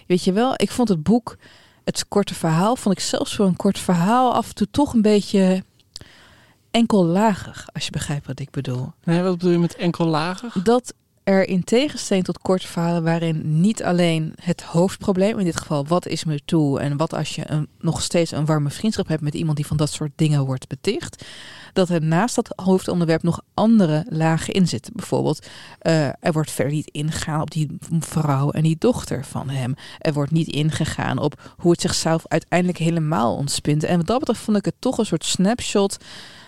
[0.07, 1.37] Weet je wel, ik vond het boek,
[1.85, 5.03] het korte verhaal, vond ik zelfs voor een kort verhaal af en toe toch een
[5.03, 5.65] beetje
[6.71, 7.67] enkellagig.
[7.73, 10.53] Als je begrijpt wat ik bedoel nee, wat bedoel je met enkel lager?
[10.63, 15.87] dat er in tegenstelling tot korte verhalen waarin niet alleen het hoofdprobleem, in dit geval
[15.87, 19.23] wat is me toe en wat als je een, nog steeds een warme vriendschap hebt
[19.23, 21.25] met iemand die van dat soort dingen wordt beticht,
[21.73, 24.93] dat er naast dat hoofdonderwerp nog andere lagen in zitten.
[24.97, 25.47] Bijvoorbeeld,
[25.79, 29.75] eh, er wordt verder niet ingegaan op die vrouw en die dochter van hem.
[29.99, 33.85] Er wordt niet ingegaan op hoe het zichzelf uiteindelijk helemaal ontspint.
[33.85, 35.97] En wat dat betreft vond ik het toch een soort snapshot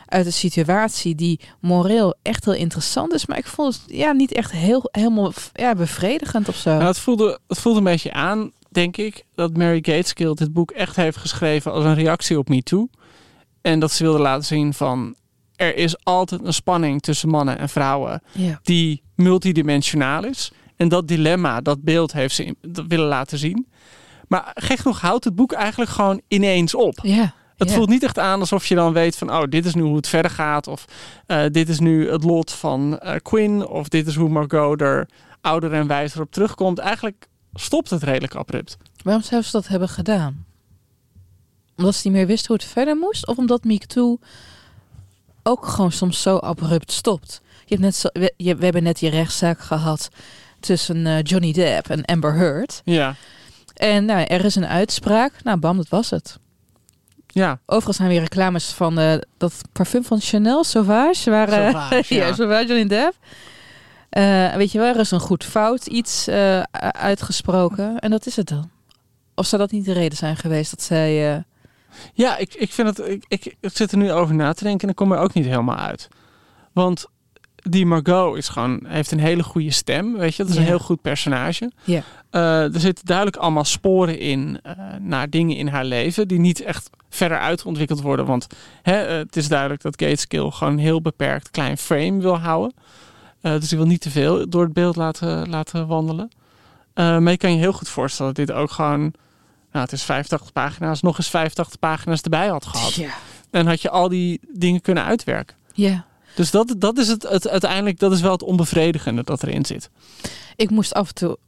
[0.07, 3.27] uit een situatie die moreel echt heel interessant is.
[3.27, 6.71] Maar ik vond het ja, niet echt heel, helemaal ja, bevredigend of zo.
[6.71, 10.71] Nou, het, voelde, het voelde een beetje aan, denk ik, dat Mary Gateskill dit boek
[10.71, 12.89] echt heeft geschreven als een reactie op MeToo.
[13.65, 15.15] En dat ze wilde laten zien van,
[15.57, 18.61] er is altijd een spanning tussen mannen en vrouwen ja.
[18.63, 20.53] die multidimensionaal is.
[20.77, 23.67] En dat dilemma, dat beeld heeft ze in- dat willen laten zien.
[24.29, 26.99] Maar gek genoeg houdt het boek eigenlijk gewoon ineens op.
[27.03, 27.35] Ja.
[27.57, 29.97] Het voelt niet echt aan alsof je dan weet van, oh, dit is nu hoe
[29.97, 30.67] het verder gaat.
[30.67, 30.85] Of
[31.27, 33.67] eh, dit is nu het lot van eh, Quinn.
[33.67, 35.09] Of dit is hoe Margot er
[35.41, 36.79] ouder en wijzer op terugkomt.
[36.79, 38.77] Eigenlijk stopt het redelijk abrupt.
[39.03, 40.45] Waarom zou ze dat hebben gedaan?
[41.77, 43.27] Omdat ze niet meer wist hoe het verder moest?
[43.27, 44.19] Of omdat Me Too
[45.43, 47.41] ook gewoon soms zo abrupt stopt?
[47.59, 50.09] Je hebt net zo, we, je- we hebben net die rechtszaak gehad
[50.61, 52.81] tussen eh, Johnny Depp en Amber Heard.
[52.85, 53.15] Ja,
[53.75, 55.33] En nou, er is een uitspraak.
[55.43, 56.39] Nou, bam, dat was het.
[57.27, 57.59] ja.
[57.67, 61.31] Overigens zijn weer reclames van eh, dat parfum van Chanel, Sauvage.
[61.31, 62.27] Waar, eh, Sauvage, ja.
[62.27, 62.35] ja.
[62.35, 63.15] Sauvage Johnny Depp.
[64.57, 66.29] Weet je wel, er is een goed fout iets
[66.93, 67.99] uitgesproken.
[67.99, 68.71] En dat is het dan.
[69.35, 71.45] Of zou dat niet de reden zijn geweest dat zij...
[72.13, 73.09] Ja, ik, ik vind het.
[73.09, 75.35] Ik, ik, ik zit er nu over na te denken en ik kom er ook
[75.35, 76.09] niet helemaal uit.
[76.73, 77.07] Want
[77.71, 80.17] die Margot is gewoon, heeft een hele goede stem.
[80.17, 81.73] Weet je, dat is een heel goed personage.
[81.85, 82.03] Ja.
[82.31, 86.61] Eh, er zitten duidelijk allemaal sporen in eh, naar dingen in haar leven die niet
[86.61, 88.27] echt verder uitgeontwikkeld worden.
[88.27, 88.47] Want
[88.83, 92.73] hè, eh, het is duidelijk dat Gateskill gewoon een heel beperkt klein frame wil houden.
[93.41, 96.31] Dus die wil niet te veel door het beeld laten, laten wandelen.
[96.95, 99.13] Maar je kan je heel goed voorstellen dat dit ook gewoon,
[99.75, 102.95] nou het is 85 pagina's, nog eens 85 pagina's erbij had gehad.
[102.95, 103.15] ja.
[103.51, 105.57] En had je al die dingen kunnen uitwerken.
[105.75, 106.05] ja.
[106.35, 109.91] Dus dat, dat is het, het uiteindelijk, dat is wel het onbevredigende dat erin zit.
[110.57, 111.39] Ik moest af en toe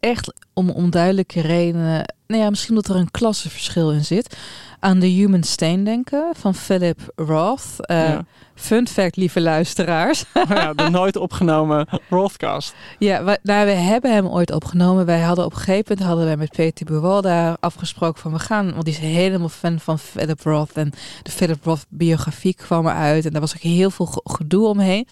[0.00, 2.14] echt om onduidelijke redenen...
[2.30, 4.36] Nou ja, misschien omdat er een klassenverschil in zit...
[4.80, 7.64] aan The Human Stain denken van Philip Roth.
[7.78, 8.24] Eh, Ja.
[8.54, 10.24] Fun fact, lieve luisteraars.
[10.48, 12.74] ja, de nooit opgenomen Rothcast.
[12.98, 15.06] Ja, wij, nou, we hebben hem ooit opgenomen.
[15.06, 18.72] Wij hadden op een gegeven moment hadden wij met Peter Buwalda afgesproken van we gaan,
[18.72, 23.24] want die is helemaal fan van Philip Roth en de Philip Roth biografie kwam eruit
[23.26, 25.06] en daar was ook heel veel ge- gedoe omheen.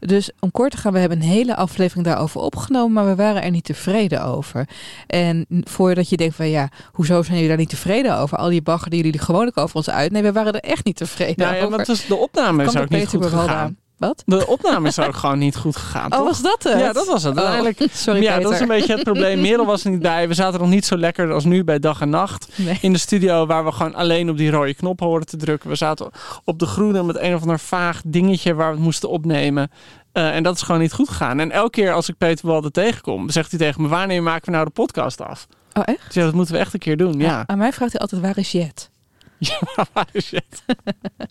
[0.00, 3.42] Dus om kort te gaan, we hebben een hele aflevering daarover opgenomen, maar we waren
[3.42, 4.68] er niet tevreden over.
[5.06, 8.38] En voordat je denkt van ja, hoezo zijn jullie daar niet tevreden over?
[8.38, 10.12] Al die bagger die jullie gewoonlijk over ons uit.
[10.12, 11.76] Nee, we waren er echt niet tevreden Nou ja, over.
[11.76, 13.76] want dus de opname is ook niet goed gegaan.
[13.98, 14.22] Wat?
[14.26, 16.12] De opname is ook gewoon niet goed gegaan.
[16.12, 16.26] Oh, toch?
[16.26, 16.78] was dat het?
[16.80, 17.36] Ja, dat was het.
[17.36, 18.42] Oh, Uiteindelijk, Sorry, ja, Peter.
[18.42, 19.40] dat is een beetje het probleem.
[19.40, 20.28] Merel was er niet bij.
[20.28, 22.48] We zaten nog niet zo lekker als nu bij dag en nacht.
[22.54, 22.78] Nee.
[22.80, 25.68] In de studio waar we gewoon alleen op die rode knop hoorden te drukken.
[25.68, 26.10] We zaten
[26.44, 29.70] op de groene met een of ander vaag dingetje waar we het moesten opnemen.
[30.12, 31.40] Eh, en dat is gewoon niet goed gegaan.
[31.40, 34.50] En elke keer als ik Peter Walde tegenkom, zegt hij tegen me: Wanneer maken we
[34.50, 35.46] nou de podcast af?
[35.74, 36.14] Oh, echt?
[36.14, 37.18] Ja, dat moeten we echt een keer doen.
[37.18, 37.42] Ja.
[37.46, 38.90] Aan mij vraagt hij altijd, waar is Jet?
[39.38, 39.58] Ja,
[39.92, 40.62] waar is Jet?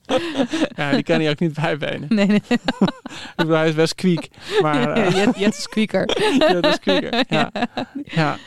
[0.75, 2.05] ja, die kan hij ook niet bijbenen.
[2.09, 2.41] Nee, nee.
[3.35, 4.27] Bedoel, hij is best kwiek.
[4.61, 6.09] Maar eh, Jet, Jet is kwieker.
[6.39, 7.23] Jet is kwieker.
[7.27, 7.51] Ja.
[8.03, 8.37] ja.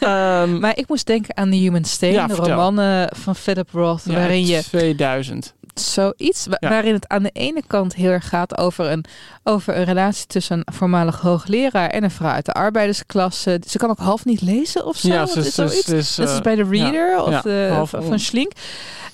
[0.00, 4.04] Ehm, Maar ik moest denken aan The Human Stain, Ja, de roman van Philip Roth,
[4.04, 5.54] waarin je 2000.
[5.80, 6.68] Zoiets, wa- Ja.
[6.68, 9.04] waarin het aan de ene kant heel erg gaat over een,
[9.42, 13.60] over een relatie tussen een voormalig hoogleraar en een vrouw uit de arbeidersklasse.
[13.68, 15.08] Ze kan ook half niet lezen of zo.
[15.08, 16.16] Ja, ze is is- ze is- zoiets.
[16.16, 18.52] Dat is eh, bij de Reader of de, half van, Schlink.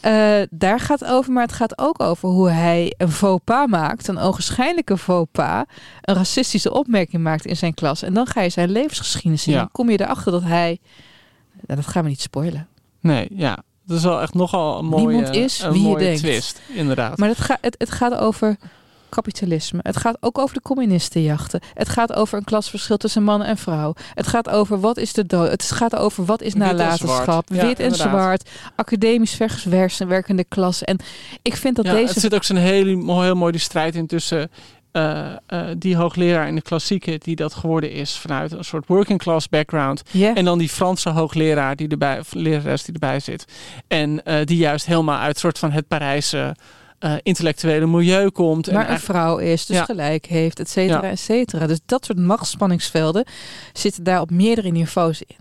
[0.00, 3.66] Eh, daar gaat het over, maar het gaat ook over hoe hij een faux pas
[3.68, 5.62] maakt, een ogenschijnlijke faux pas,
[6.02, 8.02] een racistische opmerking maakt in zijn klas.
[8.02, 9.54] En dan ga je zijn levensgeschiedenis zien.
[9.54, 9.68] Ja.
[9.72, 10.78] Kom je erachter dat hij,
[11.66, 12.68] nou, dat gaan we niet spoilen.
[13.00, 13.58] Nee, ja.
[13.91, 16.18] Dat is wel echt nogal een mooie, Niemand is een wie je denkt.
[16.18, 17.18] twist, inderdaad.
[17.18, 18.57] Maar het, gaat het, het gaat over
[19.09, 19.80] kapitalisme.
[19.82, 21.61] Het gaat ook over de communistenjachten.
[21.74, 23.95] Het gaat over een klasverschil tussen man en vrouw.
[24.14, 25.51] Het gaat over wat is de dood.
[25.51, 27.22] Het gaat over wat is Wit en nalatenschap.
[27.22, 27.49] zwart.
[27.49, 28.49] Ja, Wit en zwart.
[28.76, 30.84] Academisch versus werkende klasse.
[30.84, 30.99] En
[31.43, 32.12] ik vind dat ja, deze...
[32.12, 34.51] Het zit ook zo'n heel, heel mooi die strijd in tussen
[34.93, 39.18] eh, eh, die hoogleraar in de klassieke die dat geworden is vanuit een soort working
[39.18, 40.03] class background.
[40.34, 43.45] En dan die Franse hoogleraar die erbij, of lerares die erbij zit.
[43.88, 46.57] En eh, die juist helemaal uit soort van het Parijse
[47.01, 48.68] eh, intellectuele milieu komt.
[48.68, 49.84] en maar een eigenlijk- vrouw is, dus Ja.
[49.84, 51.11] gelijk heeft, et cetera, Ja.
[51.11, 51.66] et cetera.
[51.66, 53.24] Dus dat soort machtsspanningsvelden
[53.72, 55.36] zitten daar op meerdere niveaus in.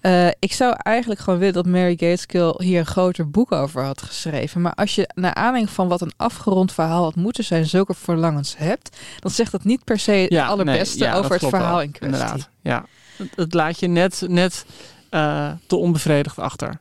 [0.00, 4.02] Eh, ik zou eigenlijk gewoon willen dat Mary Gateskill hier een groter boek over had
[4.02, 4.60] geschreven.
[4.60, 8.54] Maar als je naar aanleiding van wat een afgerond verhaal had moeten zijn, zulke verlangens
[8.56, 11.82] hebt, dan zegt dat niet per se het Ja, allerbeste nee, over het verhaal wel,
[11.82, 12.18] in kwestie.
[12.20, 12.84] Inderdaad, ja.
[13.16, 14.64] Het, het laat je net, net
[15.10, 16.80] eh, te onbevredigd achter.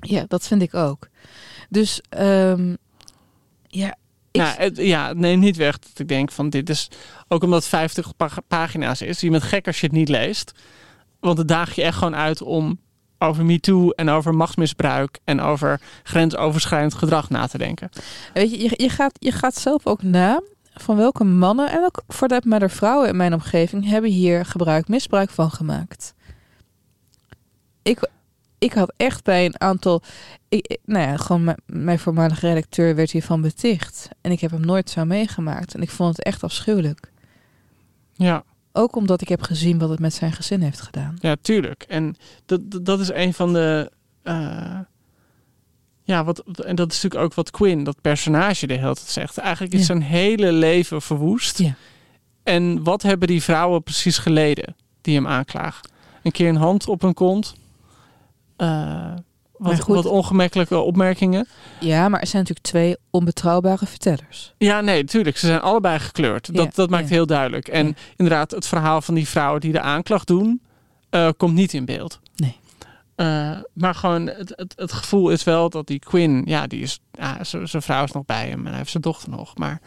[0.00, 1.08] Ja, dat vind ik ook.
[1.68, 2.74] Dus ehm,
[3.74, 3.96] ja,
[4.32, 6.88] Nou, het, ja, neemt niet weg dat ik denk van dit is...
[7.28, 9.20] Ook omdat het 50 pa- pagina's is.
[9.20, 10.52] Je bent gek als je het niet leest.
[11.20, 12.80] Want het daag je echt gewoon uit om
[13.18, 15.18] over MeToo en over machtsmisbruik...
[15.24, 17.88] en over grensoverschrijdend gedrag na te denken.
[18.32, 20.40] Weet je, je, je, gaat, je gaat zelf ook na
[20.74, 25.30] van welke mannen en ook voor dat vrouwen in mijn omgeving hebben hier gebruik, misbruik
[25.30, 26.14] van gemaakt.
[27.82, 28.08] Ik,
[28.64, 30.02] ik had echt bij een aantal,
[30.48, 34.08] ik, nou ja, gewoon mijn, voormalige redacteur werd hiervan beticht.
[34.20, 35.74] En ik heb hem nooit zo meegemaakt.
[35.74, 37.12] En ik vond het echt afschuwelijk.
[38.12, 41.16] Ja, Ook omdat ik heb gezien wat het met zijn gezin heeft gedaan.
[41.20, 41.82] ja tuurlijk.
[41.88, 43.90] En dat, dat- is een van de...
[44.22, 44.78] eh,
[46.02, 49.38] ja, wat, en dat is natuurlijk ook wat Quinn, dat personage, de hele tijd zegt.
[49.38, 49.86] Eigenlijk is Ja.
[49.86, 51.58] zijn hele leven verwoest.
[51.58, 51.74] Ja.
[52.42, 55.88] En wat hebben die vrouwen precies geleden die hem aanklagen?
[56.22, 57.54] Een keer een hand op hun kont.
[58.56, 59.12] Eh,
[59.58, 59.94] wat, goed.
[59.94, 61.46] wat ongemakkelijke opmerkingen.
[61.80, 64.54] Ja, maar er zijn natuurlijk twee onbetrouwbare vertellers.
[64.58, 65.36] Ja, nee, natuurlijk.
[65.36, 66.54] Ze zijn allebei gekleurd.
[66.54, 67.14] Dat, Ja, dat maakt ja.
[67.14, 67.68] heel duidelijk.
[67.68, 67.92] En Ja.
[68.16, 70.62] inderdaad, het verhaal van die vrouwen die de aanklacht doen,
[71.10, 72.20] eh, komt niet in beeld.
[72.36, 72.56] Nee.
[73.14, 76.98] Eh, maar gewoon, het, het, het gevoel is wel dat die Quinn, ja, die is,
[77.12, 79.56] ja, zijn vrouw is nog bij hem en hij heeft zijn dochter nog.
[79.56, 79.80] Maar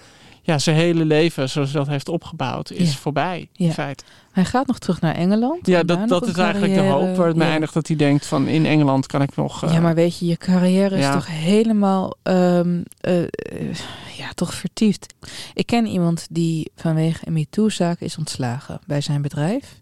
[0.47, 2.97] ja, zijn hele leven, zoals hij dat heeft opgebouwd, is Ja.
[2.97, 3.71] voorbij, in Ja.
[3.71, 4.03] feite.
[4.31, 5.67] Hij gaat nog terug naar Engeland.
[5.67, 7.51] Ja, dat, dat is eigenlijk de hoop waar het mee Ja.
[7.51, 7.73] eindigt.
[7.73, 9.63] Dat hij denkt van, in Engeland kan ik nog...
[9.63, 13.27] eh, Ja, maar weet je, je carrière is toch helemaal ehm, eh, eh,
[14.17, 15.13] ja, toch vertiefd.
[15.53, 19.81] Ik ken iemand die vanwege een MeToo-zaak is ontslagen bij zijn bedrijf.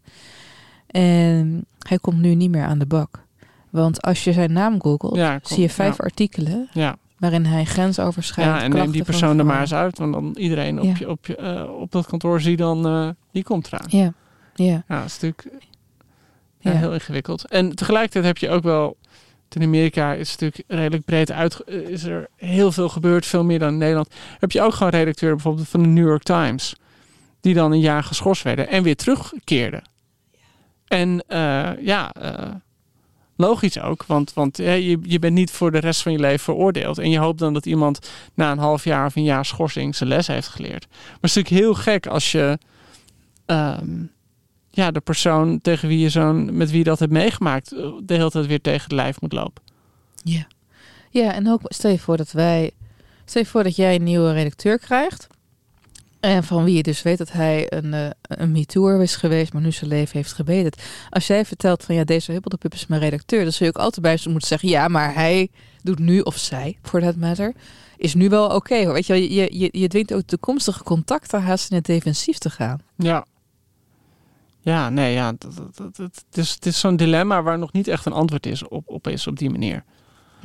[0.88, 3.24] En hij komt nu niet meer aan de bak.
[3.70, 6.04] Want als je zijn naam googelt, zie je vijf ja.
[6.04, 6.96] artikelen ja.
[7.18, 9.98] Waarin hij grensoverschrijdend Ja, en neem die persoon er maar eens uit.
[9.98, 10.96] Want dan iedereen op, Ja.
[11.00, 13.86] je, op, je, eh, op dat kantoor zie dan, eh, die komt eraan.
[13.88, 14.14] Ja,
[14.56, 15.64] ja, Ja, dat is natuurlijk
[16.60, 16.78] ja, ja.
[16.78, 17.48] heel ingewikkeld.
[17.48, 18.98] En tegelijkertijd heb je ook wel...
[19.50, 21.60] In Amerika is het natuurlijk redelijk breed uit.
[21.60, 24.14] eh, Is er heel veel gebeurd, veel meer dan in Nederland.
[24.40, 26.76] Heb je ook gewoon redacteur bijvoorbeeld van de New York Times.
[27.42, 29.82] Die dan een jaar geschorst werden en weer terugkeerden.
[30.88, 32.50] En eh, ja, eh,
[33.36, 34.06] logisch ook.
[34.06, 36.98] Want, want je, je bent niet voor de rest van je leven veroordeeld.
[36.98, 40.10] En je hoopt dan dat iemand na een half jaar of een jaar schorsing zijn
[40.10, 40.88] les heeft geleerd.
[40.90, 42.58] Maar het is natuurlijk heel gek als je...
[43.46, 44.04] ehm,
[44.70, 48.14] ja, de persoon tegen wie je zo'n, met wie je dat hebt meegemaakt, eh, de
[48.14, 49.64] hele tijd weer tegen het lijf moet lopen.
[50.24, 50.48] Ja.
[51.10, 52.72] Ja, en ook stel je voor dat wij.
[53.26, 55.28] Stel je voor dat jij een nieuwe redacteur krijgt.
[56.26, 59.62] En van wie je dus weet dat hij een, eh een MeToo'er is geweest, maar
[59.62, 60.84] nu zijn leven heeft gebeterd.
[61.10, 64.02] Als jij vertelt van ja, deze Huppeldepup is mijn redacteur, dan zul je ook altijd
[64.02, 65.50] bij ze moeten zeggen: ja, maar hij
[65.84, 67.54] doet nu, of zij, voor dat matter,
[67.98, 68.84] is nu wel oké.
[68.84, 68.94] hoor.
[68.94, 72.82] Weet je, je, je, je dwingt ook toekomstige contacten haast in het defensief te gaan.
[72.98, 73.26] Ja.
[74.62, 75.34] Ja, nee, ja.
[75.38, 78.68] dat- dat- Het is, het is zo'n dilemma waar nog niet echt een antwoord is
[78.68, 79.84] op, op is op die manier.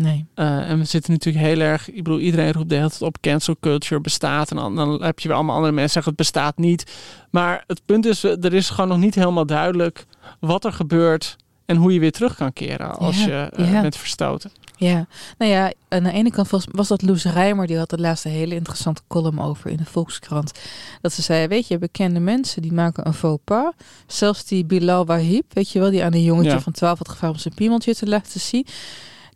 [0.02, 0.26] Nee.
[0.34, 3.20] Eh, en we zitten natuurlijk heel erg, ik bedoel, iedereen roept de hele tijd op
[3.20, 4.50] cancel culture bestaat.
[4.50, 6.92] En dan, dan heb je weer allemaal andere mensen zeggen het bestaat niet.
[7.30, 10.06] Maar het punt is, er is gewoon nog niet helemaal duidelijk
[10.40, 11.36] wat er gebeurt
[11.66, 13.80] En hoe je weer terug kan keren als Ja, je eh, ja.
[13.80, 14.50] bent verstoten.
[14.76, 15.06] Ja,
[15.38, 18.28] nou ja, aan de ene kant was, was dat Loes Rijmer, die had de laatste
[18.28, 20.52] hele interessante column over in de Volkskrant.
[21.00, 23.72] Dat ze zei, weet je, bekende mensen die maken een faux pas.
[24.06, 26.60] Zelfs die Bilal Wahib, weet je wel, die aan een jongetje Ja.
[26.60, 28.66] van 12 had gevraagd om zijn piemeltje te laten zien.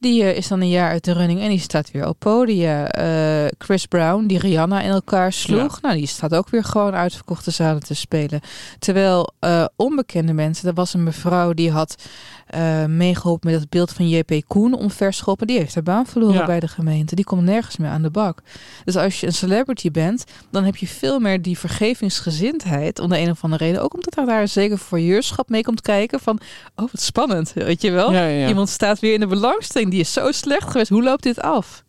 [0.04, 2.88] Die eh, is dan een jaar uit de running en die staat weer op podia.
[2.88, 5.80] Eh, Chris Brown, die Rihanna in elkaar sloeg.
[5.80, 8.40] Nou, die staat ook weer gewoon uitverkochte zalen te spelen.
[8.78, 11.96] Terwijl eh, onbekende mensen, er was een mevrouw die had
[12.44, 15.46] eh meegeholpen met het beeld van JP Koen omverschoppen.
[15.46, 16.46] Die heeft haar baan verloren Ja.
[16.46, 17.14] bij de gemeente.
[17.14, 18.38] Die komt nergens meer aan de bak.
[18.84, 22.98] Dus als je een celebrity bent, dan heb je veel meer die vergevingsgezindheid.
[22.98, 23.82] Om de een of andere reden.
[23.82, 26.20] Ook omdat er daar een zeker voyeurschap mee komt kijken.
[26.20, 26.40] Van,
[26.76, 28.12] oh wat spannend, weet je wel.
[28.12, 28.48] Ja.
[28.48, 29.90] Iemand staat weer in de belangstelling.
[29.94, 30.88] Die is zo slecht geweest.
[30.90, 31.84] Hoe loopt dit af?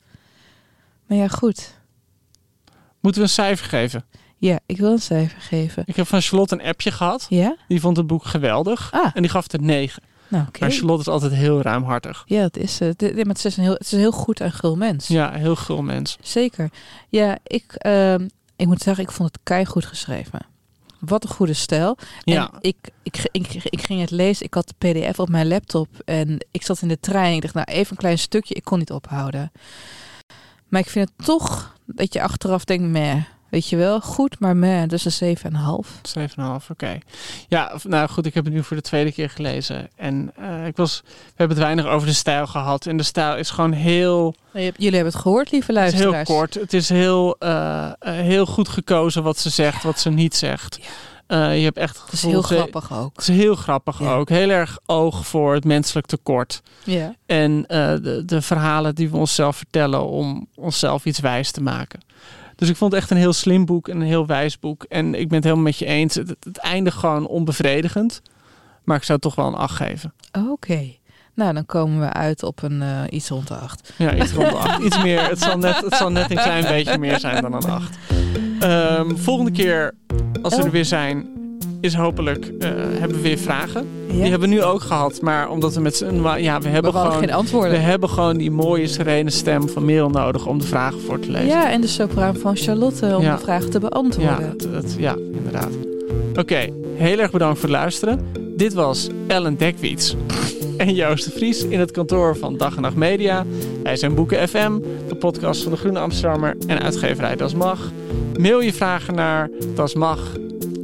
[1.08, 1.74] Maar ja, goed.
[3.00, 4.06] Moeten we een cijfer geven?
[4.38, 5.84] Ja, ik wil een cijfer geven.
[5.86, 7.26] Ik heb van Charlotte een appje gehad.
[7.30, 7.56] Ja?
[7.68, 8.92] Die vond het boek geweldig.
[8.92, 9.12] Ah.
[9.14, 10.04] En die gaf het een 9.
[10.28, 10.60] Nou, oké.
[10.60, 12.24] Maar Charlotte is altijd heel ruimhartig.
[12.26, 13.00] Ja, dat is het.
[13.00, 15.08] Dit- maar Het is een heel, het is een heel goed en gul mens.
[15.08, 16.18] Ja, heel gul mens.
[16.22, 16.70] Zeker.
[17.10, 20.40] Ja, ik, ehm, ik moet zeggen, ik vond het keihard geschreven.
[21.06, 21.98] Wat een goede stijl.
[22.24, 22.52] Ja.
[22.52, 24.46] En ik, ik, ik, ik ging het lezen.
[24.46, 25.88] Ik had de pdf op mijn laptop.
[26.06, 27.36] En ik zat in de trein.
[27.36, 28.56] Ik dacht, nou, even een klein stukje.
[28.56, 29.52] Ik kon niet ophouden.
[30.68, 33.24] Maar ik vind het toch dat je achteraf denkt, meh.
[33.50, 34.88] Weet je wel, goed, maar meh.
[34.88, 35.90] Dus een 7,5.
[36.20, 36.98] 7,5, oké.
[37.48, 39.90] Ja, nou goed, ik heb het nu voor de tweede keer gelezen.
[39.96, 42.86] En eh, ik was, we hebben het weinig over de stijl gehad.
[42.86, 46.40] En de stijl is gewoon heel, Jullie hebben het gehoord, lieve het is heel luisteraars.
[46.40, 46.54] kort.
[46.64, 50.80] Het is heel, eh, eh, heel goed gekozen wat ze zegt, wat ze niet zegt.
[51.28, 53.12] Eh, je hebt echt Het is gevoel- heel ze- grappig ook.
[53.16, 54.14] Het is heel grappig Ja.
[54.14, 54.30] ook.
[54.30, 56.62] Heel erg oog voor het menselijk tekort.
[56.84, 57.16] Ja.
[57.26, 62.00] En de, de verhalen die we onszelf vertellen om onszelf iets wijs te maken.
[62.56, 64.84] Dus ik vond het echt een heel slim boek en een heel wijs boek.
[64.84, 66.16] En ik ben het helemaal met je eens.
[66.16, 68.22] Het, het eindigt gewoon onbevredigend.
[68.84, 70.14] Maar ik zou toch wel een 8 geven.
[70.52, 70.94] Oké.
[71.34, 73.94] Nou, dan komen we uit op een eh, iets rond de 8.
[73.98, 74.80] Ja, iets rond de 8.
[74.80, 75.28] Iets meer.
[75.28, 77.98] Het zal, net, het zal net een klein beetje meer zijn dan een 8.
[78.60, 79.94] Ehm, volgende keer,
[80.42, 81.28] als we er weer zijn,
[81.82, 84.05] is hopelijk eh, hebben we weer vragen.
[84.22, 85.22] Die hebben we nu ook gehad.
[85.22, 86.22] Maar omdat we met z'n...
[86.38, 87.18] Ja, we hebben we gewoon...
[87.20, 87.72] geen antwoorden.
[87.72, 91.32] We hebben gewoon die mooie, serene stem van Merel nodig om de vragen voor te
[91.32, 91.48] lezen.
[91.48, 93.36] Ja, en de sopraan van Charlotte om Ja.
[93.36, 94.50] de vragen te Ja, beantwoorden.
[94.50, 95.70] het- het- ja inderdaad.
[96.40, 98.20] Oké, heel erg bedankt voor het luisteren.
[98.58, 100.16] Dit was Ellen Dekwiets
[100.78, 103.46] en Joost de Vries in het kantoor van Dag en Nacht Media.
[103.84, 104.72] Wij zijn Boeken FM,
[105.08, 107.92] de podcast van de Groene Amsterdammer en uitgeverij Das Mag.
[108.40, 110.20] Mail je vragen naar Das Mag.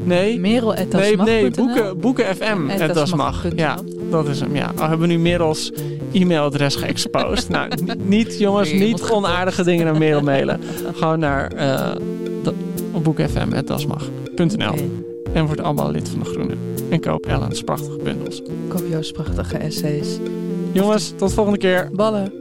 [0.04, 3.16] Nee, Merel at nee, nee, boeken, boeken FM.
[3.16, 3.46] Mag.
[3.56, 3.78] Ja,
[4.10, 4.56] dat is hem.
[4.56, 4.72] Ja.
[4.78, 5.72] Al hebben we nu Merels
[6.12, 7.50] e-mailadres geëxposed.
[7.56, 10.60] nou, ni- niet jongens, niet onaardige dingen naar Merel mailen.
[10.94, 11.92] Gewoon naar uh,
[13.04, 14.90] boekfm.dasmag.nl Oké.
[15.34, 16.54] En word allemaal lid van de Groene.
[16.90, 18.42] En koop Ellen's prachtige bundels.
[18.68, 20.18] Koop Joost prachtige essays.
[20.72, 21.90] Jongens, tot volgende keer.
[21.92, 22.34] Ballen.